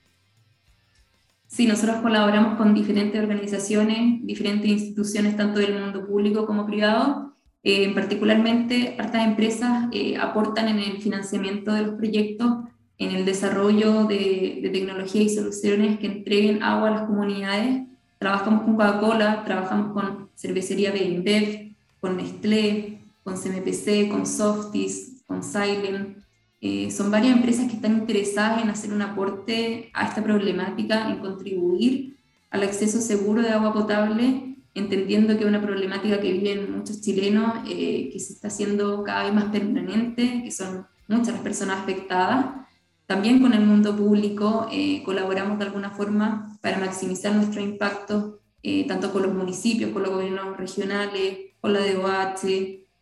Sí, 1.48 1.66
nosotros 1.66 1.96
colaboramos 1.96 2.56
con 2.56 2.72
diferentes 2.72 3.20
organizaciones, 3.20 4.24
diferentes 4.24 4.70
instituciones, 4.70 5.36
tanto 5.36 5.58
del 5.58 5.78
mundo 5.78 6.06
público 6.06 6.46
como 6.46 6.64
privado. 6.64 7.34
Eh, 7.64 7.92
particularmente, 7.92 8.96
hartas 8.98 9.26
empresas 9.26 9.88
eh, 9.92 10.16
aportan 10.16 10.68
en 10.68 10.78
el 10.78 11.02
financiamiento 11.02 11.72
de 11.74 11.82
los 11.82 11.94
proyectos, 11.96 12.68
en 12.96 13.10
el 13.10 13.24
desarrollo 13.24 14.04
de, 14.04 14.60
de 14.62 14.70
tecnología 14.70 15.22
y 15.22 15.28
soluciones 15.28 15.98
que 15.98 16.06
entreguen 16.06 16.62
agua 16.62 16.88
a 16.88 16.92
las 16.92 17.02
comunidades 17.02 17.89
Trabajamos 18.20 18.64
con 18.64 18.76
Coca-Cola, 18.76 19.44
trabajamos 19.46 19.94
con 19.94 20.28
cervecería 20.36 20.92
BNDEF, 20.92 21.72
con 22.02 22.18
Nestlé, 22.18 23.00
con 23.24 23.34
CMPC, 23.34 24.10
con 24.10 24.26
Softis, 24.26 25.22
con 25.26 25.42
Silent. 25.42 26.18
Eh, 26.60 26.90
son 26.90 27.10
varias 27.10 27.34
empresas 27.34 27.66
que 27.66 27.76
están 27.76 27.94
interesadas 27.94 28.62
en 28.62 28.68
hacer 28.68 28.92
un 28.92 29.00
aporte 29.00 29.90
a 29.94 30.06
esta 30.06 30.22
problemática, 30.22 31.08
en 31.08 31.20
contribuir 31.20 32.18
al 32.50 32.62
acceso 32.62 33.00
seguro 33.00 33.40
de 33.40 33.52
agua 33.52 33.72
potable, 33.72 34.54
entendiendo 34.74 35.38
que 35.38 35.44
es 35.44 35.48
una 35.48 35.62
problemática 35.62 36.20
que 36.20 36.30
viven 36.30 36.76
muchos 36.76 37.00
chilenos, 37.00 37.54
eh, 37.70 38.10
que 38.12 38.20
se 38.20 38.34
está 38.34 38.48
haciendo 38.48 39.02
cada 39.02 39.24
vez 39.24 39.32
más 39.32 39.44
permanente, 39.44 40.42
que 40.44 40.50
son 40.50 40.86
muchas 41.08 41.32
las 41.32 41.40
personas 41.40 41.78
afectadas. 41.78 42.68
También 43.10 43.42
con 43.42 43.52
el 43.54 43.66
mundo 43.66 43.96
público 43.96 44.68
eh, 44.70 45.02
colaboramos 45.02 45.58
de 45.58 45.64
alguna 45.64 45.90
forma 45.90 46.56
para 46.60 46.78
maximizar 46.78 47.34
nuestro 47.34 47.60
impacto, 47.60 48.38
tanto 48.86 49.10
con 49.10 49.22
los 49.22 49.34
municipios, 49.34 49.90
con 49.90 50.04
los 50.04 50.12
gobiernos 50.12 50.56
regionales, 50.56 51.56
con 51.60 51.72
la 51.72 51.80
DOH, 51.80 52.46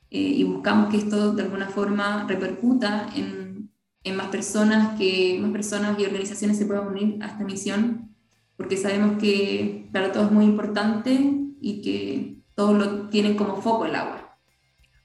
y 0.09 0.45
buscamos 0.45 0.89
que 0.89 0.97
esto 0.97 1.35
de 1.35 1.43
alguna 1.43 1.69
forma 1.69 2.25
repercuta 2.27 3.11
en, 3.15 3.71
en 4.03 4.17
más 4.17 4.29
personas, 4.29 4.97
que 4.97 5.39
más 5.43 5.51
personas 5.51 5.99
y 5.99 6.07
organizaciones 6.07 6.57
se 6.57 6.65
puedan 6.65 6.87
unir 6.87 7.23
a 7.23 7.27
esta 7.27 7.45
misión 7.45 8.09
porque 8.57 8.79
sabemos 8.79 9.19
que 9.19 9.89
para 9.93 10.11
todos 10.11 10.27
es 10.27 10.33
muy 10.33 10.45
importante 10.45 11.17
y 11.61 11.83
que 11.83 12.43
todos 12.55 12.79
lo 12.79 13.09
tienen 13.09 13.37
como 13.37 13.63
foco 13.63 13.85
el 13.85 13.95
agua. 13.95 14.37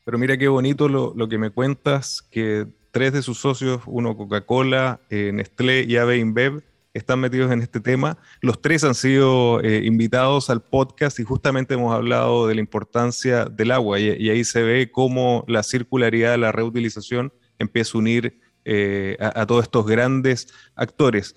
Pero 0.05 0.17
mira 0.17 0.37
qué 0.37 0.47
bonito 0.47 0.87
lo, 0.87 1.13
lo 1.15 1.27
que 1.27 1.37
me 1.37 1.49
cuentas, 1.51 2.21
que 2.31 2.67
tres 2.93 3.11
de 3.11 3.23
sus 3.23 3.39
socios, 3.39 3.81
uno 3.87 4.15
Coca-Cola, 4.15 5.01
eh, 5.09 5.31
Nestlé 5.33 5.81
y 5.81 5.97
AB 5.97 6.15
InBev, 6.15 6.61
están 6.93 7.19
metidos 7.19 7.51
en 7.51 7.63
este 7.63 7.79
tema. 7.79 8.19
Los 8.39 8.61
tres 8.61 8.83
han 8.83 8.93
sido 8.93 9.59
eh, 9.61 9.83
invitados 9.83 10.51
al 10.51 10.61
podcast 10.61 11.19
y 11.19 11.23
justamente 11.23 11.73
hemos 11.73 11.91
hablado 11.91 12.47
de 12.47 12.53
la 12.53 12.61
importancia 12.61 13.45
del 13.45 13.71
agua 13.71 13.99
y, 13.99 14.29
ahí 14.29 14.43
se 14.43 14.61
ve 14.61 14.91
cómo 14.91 15.43
la 15.47 15.63
circularidad, 15.63 16.37
la 16.37 16.51
reutilización 16.51 17.33
empieza 17.57 17.97
a 17.97 17.99
unir 17.99 18.39
eh, 18.63 19.17
a, 19.19 19.43
todos 19.47 19.63
estos 19.63 19.87
grandes 19.87 20.53
actores. 20.75 21.33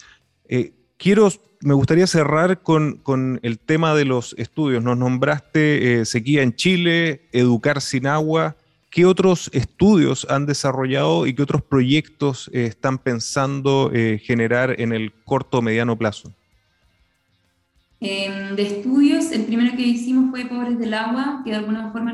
quiero 0.99 1.31
me 1.63 1.73
gustaría 1.73 2.07
cerrar 2.07 2.63
con, 2.63 3.41
el 3.43 3.59
tema 3.59 3.95
de 3.95 4.05
los 4.05 4.35
estudios. 4.37 4.85
Nos 4.85 4.99
nombraste 4.99 6.05
sequía 6.05 6.43
en 6.43 6.55
Chile, 6.55 7.29
educar 7.33 7.81
sin 7.81 8.07
agua. 8.07 8.57
¿Qué 8.91 9.05
otros 9.05 9.51
estudios 9.53 10.27
han 10.31 10.47
desarrollado 10.47 11.27
y 11.27 11.35
qué 11.35 11.43
otros 11.43 11.63
proyectos 11.63 12.51
eh, 12.53 12.67
están 12.67 12.99
pensando 12.99 13.91
eh, 13.93 14.19
generar 14.23 14.81
en 14.81 14.93
el 14.93 15.13
corto 15.25 15.59
o 15.59 15.63
mediano 15.63 15.99
plazo? 15.99 16.33
Em, 18.01 18.55
de 18.55 18.63
estudios, 18.63 19.33
el 19.33 19.45
primero 19.45 19.77
que 19.77 19.83
hicimos 19.83 20.31
fue 20.31 20.45
Pobres 20.47 20.79
del 20.79 20.95
Agua, 20.95 21.43
que 21.45 21.51
de 21.51 21.57
alguna 21.57 21.91
forma 21.93 22.13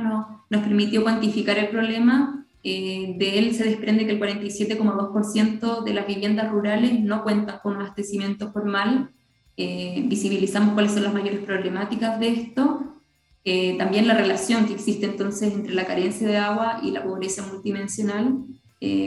nos 0.49 0.63
permitió 0.63 1.03
cuantificar 1.03 1.59
el 1.59 1.69
problema 1.69 2.39
eh, 2.65 3.17
de 3.19 3.41
él 3.41 3.55
se 3.57 3.65
desprende 3.65 4.07
que 4.07 4.13
el 4.13 4.21
47,2% 4.21 5.83
de 5.83 5.95
las 5.95 6.07
viviendas 6.07 6.49
rurales 6.49 7.01
no 7.01 7.25
cuentan 7.25 7.59
con 7.61 7.75
abastecimiento 7.75 8.53
formal. 8.53 9.11
Visibilizamos 9.57 10.75
cuáles 10.75 10.93
son 10.93 11.03
las 11.03 11.13
mayores 11.13 11.41
problemáticas 11.41 12.19
de 12.19 12.29
esto. 12.29 13.02
Eh, 13.45 13.77
también 13.77 14.07
la 14.07 14.15
relación 14.15 14.67
que 14.67 14.75
existe 14.75 15.07
entonces 15.07 15.53
entre 15.53 15.75
la 15.75 15.85
carencia 15.85 16.29
de 16.29 16.37
agua 16.37 16.81
y 16.83 16.91
la 16.91 17.03
pobreza 17.03 17.45
multidimensional, 17.47 18.45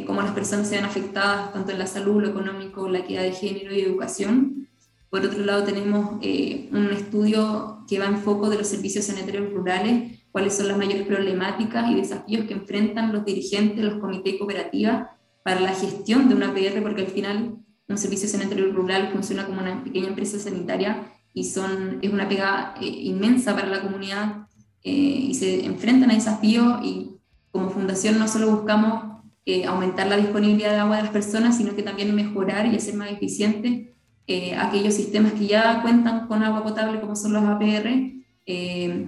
cómo 0.07 0.21
las 0.21 0.31
personas 0.31 0.69
se 0.69 0.75
ven 0.75 0.85
afectadas 0.85 1.51
tanto 1.51 1.71
en 1.71 1.79
la 1.79 1.85
salud, 1.85 2.21
lo 2.21 2.29
económico, 2.29 2.87
la 2.87 2.99
equidad 2.99 3.23
de 3.23 3.33
género 3.33 3.73
y 3.75 3.81
educación. 3.81 4.69
Por 5.09 5.25
otro 5.25 5.43
lado, 5.43 5.65
tenemos 5.65 6.13
un 6.13 6.89
estudio 6.93 7.83
que 7.85 7.99
va 7.99 8.05
en 8.05 8.19
foco 8.19 8.49
de 8.49 8.57
los 8.57 8.67
servicios 8.67 9.03
sanitarios 9.03 9.51
rurales 9.51 10.15
cuáles 10.35 10.57
son 10.57 10.67
las 10.67 10.77
mayores 10.77 11.07
problemáticas 11.07 11.89
y 11.89 11.95
desafíos 11.95 12.45
que 12.45 12.55
enfrentan 12.55 13.13
los 13.13 13.23
dirigentes, 13.23 13.81
los 13.85 14.01
comités 14.01 14.33
y 14.33 14.37
cooperativas 14.37 15.07
para 15.43 15.61
la 15.61 15.73
gestión 15.73 16.27
de 16.27 16.35
una 16.35 16.49
APR, 16.49 16.83
porque 16.83 17.03
al 17.03 17.07
final 17.07 17.55
un 17.87 17.97
servicio 17.97 18.27
sanitario 18.27 18.69
rural 18.73 19.11
funciona 19.13 19.45
como 19.45 19.61
una 19.61 19.81
pequeña 19.81 20.09
empresa 20.09 20.37
sanitaria 20.37 21.09
y 21.35 21.43
son, 21.43 21.99
es 22.01 22.11
una 22.11 22.27
pega 22.27 22.73
eh, 22.81 22.87
inmensa 22.87 23.53
para 23.53 23.67
la 23.67 23.81
comunidad 23.81 24.47
eh, 24.83 24.91
y 25.29 25.33
se 25.35 25.65
enfrentan 25.65 26.09
a 26.09 26.15
desafíos 26.15 26.79
y 26.81 27.11
como 27.51 27.69
fundación 27.69 28.17
no 28.17 28.27
solo 28.27 28.49
buscamos 28.49 29.21
eh, 29.45 29.65
aumentar 29.65 30.07
la 30.07 30.17
disponibilidad 30.17 30.71
de 30.71 30.77
agua 30.77 30.95
de 30.95 31.03
las 31.03 31.11
personas, 31.11 31.57
sino 31.57 31.75
que 31.75 31.83
también 31.83 32.15
mejorar 32.15 32.65
y 32.65 32.75
hacer 32.75 32.95
más 32.95 33.11
eficientes 33.11 33.89
aquellos 34.57 34.95
sistemas 34.95 35.33
que 35.33 35.45
ya 35.45 35.83
cuentan 35.83 36.27
con 36.27 36.41
agua 36.41 36.63
potable 36.63 36.99
como 36.99 37.15
son 37.15 37.33
los 37.33 37.43
APR 37.43 37.87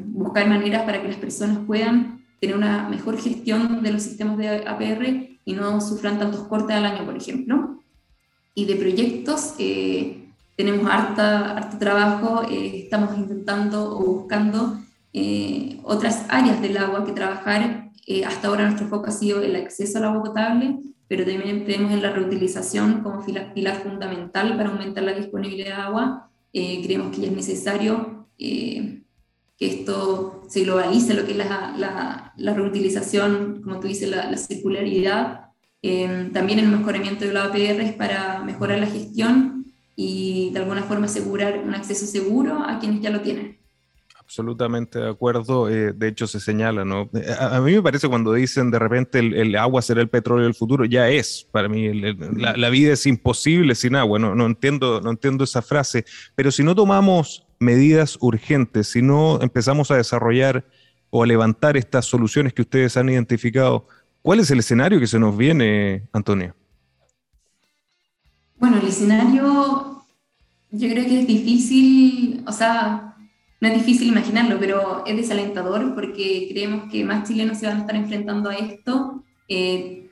buscar 0.10 0.48
maneras 0.48 0.84
para 0.84 1.02
que 1.02 1.08
las 1.08 1.18
personas 1.18 1.58
puedan 1.66 2.24
tener 2.40 2.56
una 2.56 2.88
mejor 2.88 3.18
gestión 3.20 3.82
de 3.82 3.92
los 3.92 4.04
sistemas 4.04 4.38
de 4.38 4.68
APR 4.68 5.40
y 5.44 5.54
no 5.54 5.82
sufran 5.82 6.20
tantos 6.20 6.48
cortes 6.48 6.76
al 6.76 6.86
año, 6.86 7.04
por 7.04 7.18
ejemplo. 7.18 7.80
Y 8.54 8.66
de 8.66 8.76
proyectos, 8.76 9.56
eh, 9.58 10.27
tenemos 10.58 10.90
harta, 10.92 11.56
harto 11.56 11.78
trabajo, 11.78 12.44
eh, 12.50 12.84
estamos 12.84 13.18
intentando 13.18 13.98
o 13.98 14.04
buscando 14.04 14.80
otras 15.84 16.26
áreas 16.30 16.62
del 16.62 16.78
agua 16.78 17.04
que 17.04 17.12
trabajar. 17.12 17.90
hasta 18.26 18.48
ahora 18.48 18.66
nuestro 18.66 18.88
foco 18.88 19.08
ha 19.08 19.12
sido 19.12 19.42
el 19.42 19.56
acceso 19.56 19.98
al 19.98 20.06
agua 20.06 20.26
potable, 20.26 20.78
pero 21.08 21.26
también 21.26 21.66
tenemos 21.66 21.92
en 21.92 22.04
la 22.04 22.12
reutilización 22.12 23.02
como 23.02 23.26
pilar, 23.26 23.82
fundamental 23.82 24.56
para 24.56 24.70
aumentar 24.70 25.04
la 25.04 25.14
disponibilidad 25.14 25.78
de 25.78 25.82
agua. 25.82 26.30
creemos 26.52 27.16
que 27.16 27.22
ya 27.22 27.28
es 27.30 27.36
necesario 27.36 28.28
que 29.58 29.66
esto 29.80 30.44
se 30.48 30.64
globalice, 30.64 31.14
lo 31.16 31.26
que 31.26 31.32
es 31.32 31.38
la, 31.38 32.34
la, 32.36 32.54
reutilización, 32.54 33.62
como 33.64 33.80
tú 33.80 33.88
dices, 33.88 34.10
la, 34.10 34.38
circularidad, 34.38 35.50
em, 35.82 36.32
también 36.32 36.60
el 36.60 36.68
mejoramiento 36.68 37.26
de 37.26 37.34
los 37.34 37.44
APR 37.44 37.98
para 37.98 38.44
mejorar 38.44 38.80
la 38.80 38.86
gestión 38.86 39.57
y 40.00 40.52
de 40.52 40.60
alguna 40.60 40.84
forma 40.84 41.08
asegurar 41.08 41.58
un 41.58 41.74
acceso 41.74 42.06
seguro 42.06 42.64
a 42.64 42.78
quienes 42.80 43.02
ya 43.02 43.10
lo 43.10 43.22
tienen. 43.22 43.58
Absolutamente 44.16 45.00
de 45.00 45.10
acuerdo. 45.10 45.70
Eh, 45.70 45.94
de 45.94 46.08
hecho, 46.08 46.28
se 46.28 46.40
señala, 46.40 46.86
¿no? 46.86 47.10
Eh, 47.14 47.26
a, 47.40 47.60
mí 47.62 47.74
me 47.74 47.82
parece 47.82 48.08
cuando 48.08 48.34
dicen 48.34 48.70
de 48.70 48.78
repente 48.78 49.20
el, 49.20 49.56
agua 49.56 49.82
será 49.82 50.02
el 50.02 50.10
petróleo 50.10 50.44
del 50.44 50.54
futuro, 50.54 50.86
ya 50.86 51.10
es. 51.10 51.48
Para 51.52 51.68
mí, 51.68 51.92
la, 51.94 52.56
la, 52.56 52.70
vida 52.70 52.94
es 52.94 53.08
imposible 53.08 53.74
sin 53.74 53.96
agua. 53.96 54.20
No, 54.20 54.36
no, 54.36 54.46
entiendo, 54.46 55.02
no 55.02 55.10
entiendo 55.10 55.46
esa 55.46 55.64
frase. 55.64 56.06
Pero 56.36 56.52
si 56.52 56.62
no 56.62 56.76
tomamos 56.76 57.48
medidas 57.58 58.18
urgentes, 58.22 58.90
si 58.90 59.02
no 59.02 59.42
empezamos 59.42 59.90
a 59.90 59.96
desarrollar 59.96 60.64
o 61.10 61.24
a 61.24 61.26
levantar 61.26 61.76
estas 61.76 62.06
soluciones 62.06 62.54
que 62.54 62.62
ustedes 62.62 62.98
han 62.98 63.10
identificado, 63.10 63.88
¿cuál 64.22 64.42
es 64.42 64.52
el 64.52 64.60
escenario 64.60 65.00
que 65.00 65.08
se 65.08 65.18
nos 65.18 65.36
viene, 65.36 66.04
Antonio? 66.12 66.54
Bueno, 68.60 68.78
el 68.78 68.88
escenario 68.88 70.04
yo 70.72 70.90
creo 70.90 71.06
que 71.06 71.22
es 71.22 71.28
difícil, 71.28 72.44
o 72.48 72.52
sea, 72.52 73.16
no 73.62 73.68
es 73.68 73.74
difícil 73.76 74.08
imaginarlo, 74.10 74.60
pero 74.60 75.04
es 75.06 75.16
desalentador 75.16 75.96
porque 75.96 76.48
creemos 76.50 76.92
que 76.92 77.04
más 77.04 77.28
chilenos 77.28 77.58
se 77.58 77.68
van 77.68 77.78
a 77.78 77.80
estar 77.82 77.96
enfrentando 77.96 78.50
a 78.50 78.56
esto. 78.56 79.24
Eh, 79.48 80.10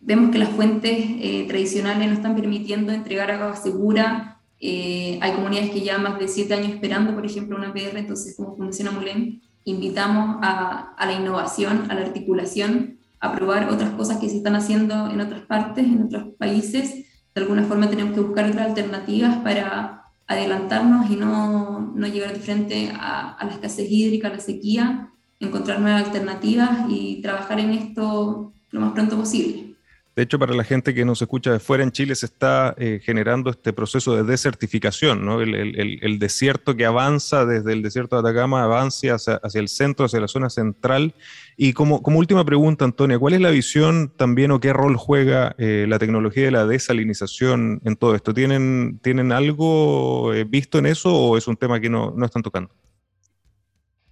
vemos 0.00 0.30
que 0.30 0.38
las 0.38 0.50
fuentes 0.50 0.92
eh, 0.98 1.44
tradicionales 1.48 2.08
no 2.08 2.14
están 2.14 2.34
permitiendo 2.34 2.92
entregar 2.92 3.30
agua 3.30 3.56
segura, 3.56 4.40
eh, 4.64 5.18
hay 5.20 5.32
comunidades 5.32 5.70
que 5.70 5.80
llevan 5.80 6.04
más 6.04 6.18
de 6.18 6.28
siete 6.28 6.54
años 6.54 6.70
esperando, 6.70 7.14
por 7.14 7.26
ejemplo, 7.26 7.56
una 7.56 7.72
PR, 7.72 7.98
entonces 7.98 8.36
como 8.36 8.56
Fundación 8.56 8.88
Amulén 8.88 9.42
invitamos 9.64 10.38
a, 10.40 10.94
a, 10.96 11.06
la 11.06 11.12
innovación, 11.12 11.90
a 11.90 11.94
la 11.94 12.02
articulación, 12.02 12.98
a 13.18 13.34
probar 13.34 13.68
otras 13.70 13.90
cosas 13.90 14.18
que 14.18 14.28
se 14.28 14.36
están 14.36 14.54
haciendo 14.54 15.10
en 15.10 15.20
otras 15.20 15.42
partes, 15.42 15.84
en 15.84 16.04
otros 16.04 16.34
países. 16.38 17.01
De 17.34 17.40
alguna 17.40 17.64
forma 17.64 17.88
tenemos 17.88 18.14
que 18.14 18.20
buscar 18.20 18.46
otras 18.46 18.68
alternativas 18.68 19.38
para 19.38 20.04
adelantarnos 20.26 21.10
y 21.10 21.16
no, 21.16 21.92
no 21.94 22.06
llegar 22.06 22.32
de 22.32 22.40
frente 22.40 22.92
a, 22.94 23.32
a 23.32 23.44
la 23.44 23.52
escasez 23.52 23.90
hídrica, 23.90 24.28
a 24.28 24.32
la 24.32 24.40
sequía, 24.40 25.10
encontrar 25.40 25.80
nuevas 25.80 26.04
alternativas 26.04 26.86
y 26.88 27.20
trabajar 27.22 27.60
en 27.60 27.70
esto 27.70 28.52
lo 28.70 28.80
más 28.80 28.92
pronto 28.92 29.16
posible. 29.16 29.71
De 30.14 30.22
hecho, 30.22 30.38
para 30.38 30.54
la 30.54 30.62
gente 30.62 30.92
que 30.92 31.06
nos 31.06 31.22
escucha 31.22 31.52
de 31.52 31.58
fuera, 31.58 31.82
en 31.82 31.90
Chile 31.90 32.14
se 32.14 32.26
está 32.26 32.74
eh, 32.76 33.00
generando 33.02 33.48
este 33.48 33.72
proceso 33.72 34.14
de 34.14 34.24
desertificación, 34.24 35.24
¿no? 35.24 35.40
el, 35.40 36.18
desierto 36.18 36.76
que 36.76 36.84
avanza 36.84 37.46
desde 37.46 37.72
el 37.72 37.80
desierto 37.80 38.16
de 38.16 38.28
Atacama, 38.28 38.62
avanza 38.62 39.14
hacia, 39.14 39.40
el 39.54 39.68
centro, 39.68 40.04
hacia 40.04 40.20
la 40.20 40.28
zona 40.28 40.50
central. 40.50 41.14
Y 41.56 41.72
como, 41.72 42.02
última 42.04 42.44
pregunta, 42.44 42.84
Antonia, 42.84 43.18
¿cuál 43.18 43.32
es 43.32 43.40
la 43.40 43.48
visión 43.48 44.12
también 44.14 44.50
o 44.50 44.60
qué 44.60 44.74
rol 44.74 44.96
juega 44.96 45.54
eh, 45.56 45.86
la 45.88 45.98
tecnología 45.98 46.44
de 46.44 46.50
la 46.50 46.66
desalinización 46.66 47.80
en 47.82 47.96
todo 47.96 48.14
esto? 48.14 48.34
¿Tienen, 48.34 49.00
¿tienen 49.02 49.32
algo 49.32 50.34
eh, 50.34 50.44
visto 50.44 50.78
en 50.78 50.86
eso 50.86 51.14
o 51.14 51.38
es 51.38 51.48
un 51.48 51.56
tema 51.56 51.80
que 51.80 51.88
no, 51.88 52.12
no 52.14 52.26
están 52.26 52.42
tocando? 52.42 52.70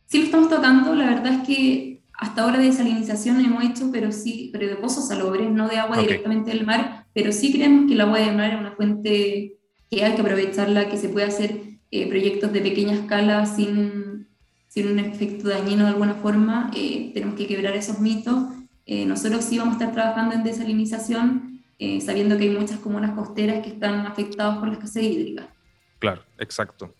Sí, 0.06 0.20
lo 0.20 0.24
estamos 0.24 0.48
tocando. 0.48 0.94
La 0.94 1.10
verdad 1.10 1.34
es 1.34 1.46
que 1.46 1.99
hasta 2.20 2.42
ahora 2.42 2.58
de 2.58 2.66
desalinización 2.66 3.44
hemos 3.44 3.64
hecho, 3.64 3.90
pero 3.92 4.12
sí, 4.12 4.50
pero 4.52 4.68
de 4.68 4.76
pozos 4.76 5.08
salobres, 5.08 5.50
no 5.50 5.68
de 5.68 5.78
agua 5.78 5.98
directamente 5.98 6.50
del 6.50 6.66
mar, 6.66 7.06
pero 7.12 7.32
sí 7.32 7.52
creemos 7.52 7.86
que 7.86 7.94
el 7.94 8.00
agua 8.00 8.18
del 8.18 8.36
mar 8.36 8.52
es 8.52 8.60
una 8.60 8.72
fuente 8.72 9.58
que 9.90 10.04
hay 10.04 10.14
que 10.14 10.20
aprovecharla, 10.20 10.88
que 10.88 10.96
se 10.96 11.08
puede 11.08 11.26
hacer 11.26 11.60
eh, 11.90 12.08
proyectos 12.08 12.52
de 12.52 12.60
pequeña 12.60 12.94
escala 12.94 13.46
sin, 13.46 14.28
sin 14.68 14.88
un 14.88 14.98
efecto 14.98 15.48
dañino 15.48 15.84
de 15.84 15.90
alguna 15.90 16.14
forma. 16.14 16.70
Eh, 16.76 17.10
tenemos 17.14 17.34
que 17.34 17.46
quebrar 17.46 17.74
esos 17.74 17.98
mitos 18.00 18.44
eh, 18.90 19.06
nosotros 19.06 19.44
sí 19.44 19.56
vamos 19.56 19.76
a 19.76 19.78
estar 19.78 19.94
trabajando 19.94 20.34
en 20.34 20.42
desalinización, 20.42 21.62
eh, 21.78 22.00
sabiendo 22.00 22.36
que 22.36 22.42
hay 22.42 22.50
muchas 22.50 22.80
comunas 22.80 23.12
costeras 23.12 23.62
que 23.62 23.70
están 23.70 24.04
afectadas 24.04 24.58
por 24.58 24.66
la 24.66 24.74
escasez 24.74 25.04
hídrica. 25.04 25.48
Claro, 26.00 26.22
exacto 26.38 26.92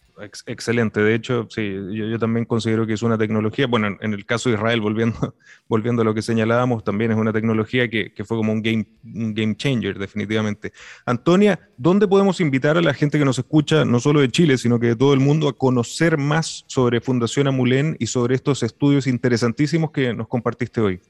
excelente. 0.47 1.01
De 1.01 1.15
hecho, 1.15 1.47
sí, 1.51 1.75
yo, 1.93 2.19
también 2.19 2.45
considero 2.45 2.87
que 2.87 2.93
es 2.93 3.03
una 3.03 3.19
tecnología, 3.19 3.67
bueno, 3.67 3.97
en, 4.01 4.15
el 4.15 4.25
caso 4.27 4.49
de 4.49 4.57
Israel, 4.57 4.81
volviendo, 4.81 5.35
volviendo 5.69 6.03
a 6.03 6.05
lo 6.05 6.15
que 6.15 6.23
señalábamos, 6.23 6.85
también 6.85 7.11
es 7.11 7.17
una 7.17 7.33
tecnología 7.33 7.89
que, 7.89 8.13
fue 8.25 8.37
como 8.37 8.53
un 8.53 8.63
game, 8.63 8.87
game 9.03 9.57
changer, 9.57 9.99
definitivamente. 9.99 10.73
Antonia, 11.07 11.59
¿dónde 11.77 12.07
podemos 12.09 12.41
invitar 12.41 12.77
a 12.77 12.83
la 12.83 12.95
gente 12.95 13.19
que 13.19 13.25
nos 13.25 13.39
escucha, 13.39 13.85
no 13.85 14.01
solo 14.01 14.21
de 14.21 14.31
Chile, 14.31 14.59
sino 14.59 14.79
que 14.79 14.89
de 14.89 14.97
todo 14.97 15.15
el 15.15 15.21
mundo, 15.21 15.49
a 15.49 15.57
conocer 15.57 16.19
más 16.19 16.65
sobre 16.67 17.01
Fundación 17.01 17.49
Amulén 17.49 17.97
y 17.99 18.07
sobre 18.07 18.35
estos 18.35 18.63
estudios 18.63 19.07
interesantísimos 19.07 19.91
que 19.91 20.15
nos 20.15 20.29
compartiste 20.29 20.81
hoy? 20.81 21.01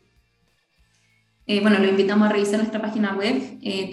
Eh, 1.46 1.60
bueno, 1.60 1.78
lo 1.80 1.88
invitamos 1.88 2.28
a 2.28 2.32
revisar 2.32 2.58
nuestra 2.58 2.80
página 2.80 3.16
web, 3.16 3.58
eh, 3.60 3.88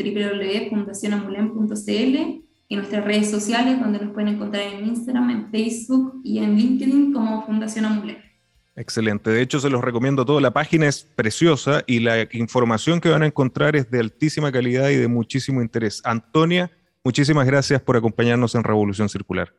y 2.69 2.75
nuestras 2.75 3.05
redes 3.05 3.31
sociales, 3.31 3.79
donde 3.79 3.99
nos 3.99 4.13
pueden 4.13 4.35
encontrar 4.35 4.63
en 4.63 4.87
Instagram, 4.87 5.29
en 5.29 5.51
Facebook 5.51 6.21
y 6.23 6.39
en 6.39 6.55
LinkedIn 6.55 7.13
como 7.13 7.45
Fundación 7.45 7.85
Amulet. 7.85 8.27
Excelente. 8.75 9.31
De 9.31 9.41
hecho, 9.41 9.59
se 9.59 9.69
los 9.69 9.83
recomiendo 9.83 10.23
todo. 10.23 10.39
La 10.39 10.51
página 10.51 10.87
es 10.87 11.01
preciosa 11.01 11.83
y 11.87 11.99
la 11.99 12.27
información 12.31 13.01
que 13.01 13.09
van 13.09 13.23
a 13.23 13.25
encontrar 13.25 13.75
es 13.75 13.89
de 13.89 13.99
altísima 13.99 14.51
calidad 14.51 14.89
y 14.89 14.97
de 14.97 15.07
muchísimo 15.07 15.63
interés. 15.63 15.99
Antonia, 16.03 16.69
muchísimas 17.03 17.47
gracias 17.47 17.81
por 17.81 17.97
acompañarnos 17.97 18.53
en 18.53 18.63
Revolución 18.63 19.09
Circular. 19.09 19.51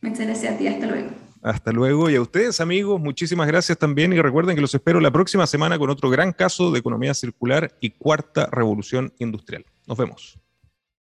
Muchas 0.00 0.26
gracias 0.26 0.54
a 0.54 0.58
ti. 0.58 0.66
Hasta 0.66 0.86
luego. 0.86 1.10
Hasta 1.42 1.72
luego. 1.72 2.10
Y 2.10 2.16
a 2.16 2.22
ustedes, 2.22 2.60
amigos, 2.60 3.00
muchísimas 3.00 3.46
gracias 3.46 3.78
también. 3.78 4.12
Y 4.12 4.20
recuerden 4.20 4.56
que 4.56 4.62
los 4.62 4.74
espero 4.74 4.98
la 4.98 5.12
próxima 5.12 5.46
semana 5.46 5.78
con 5.78 5.90
otro 5.90 6.10
gran 6.10 6.32
caso 6.32 6.72
de 6.72 6.80
economía 6.80 7.14
circular 7.14 7.76
y 7.80 7.90
cuarta 7.90 8.48
revolución 8.50 9.12
industrial. 9.18 9.64
Nos 9.86 9.96
vemos. 9.96 10.43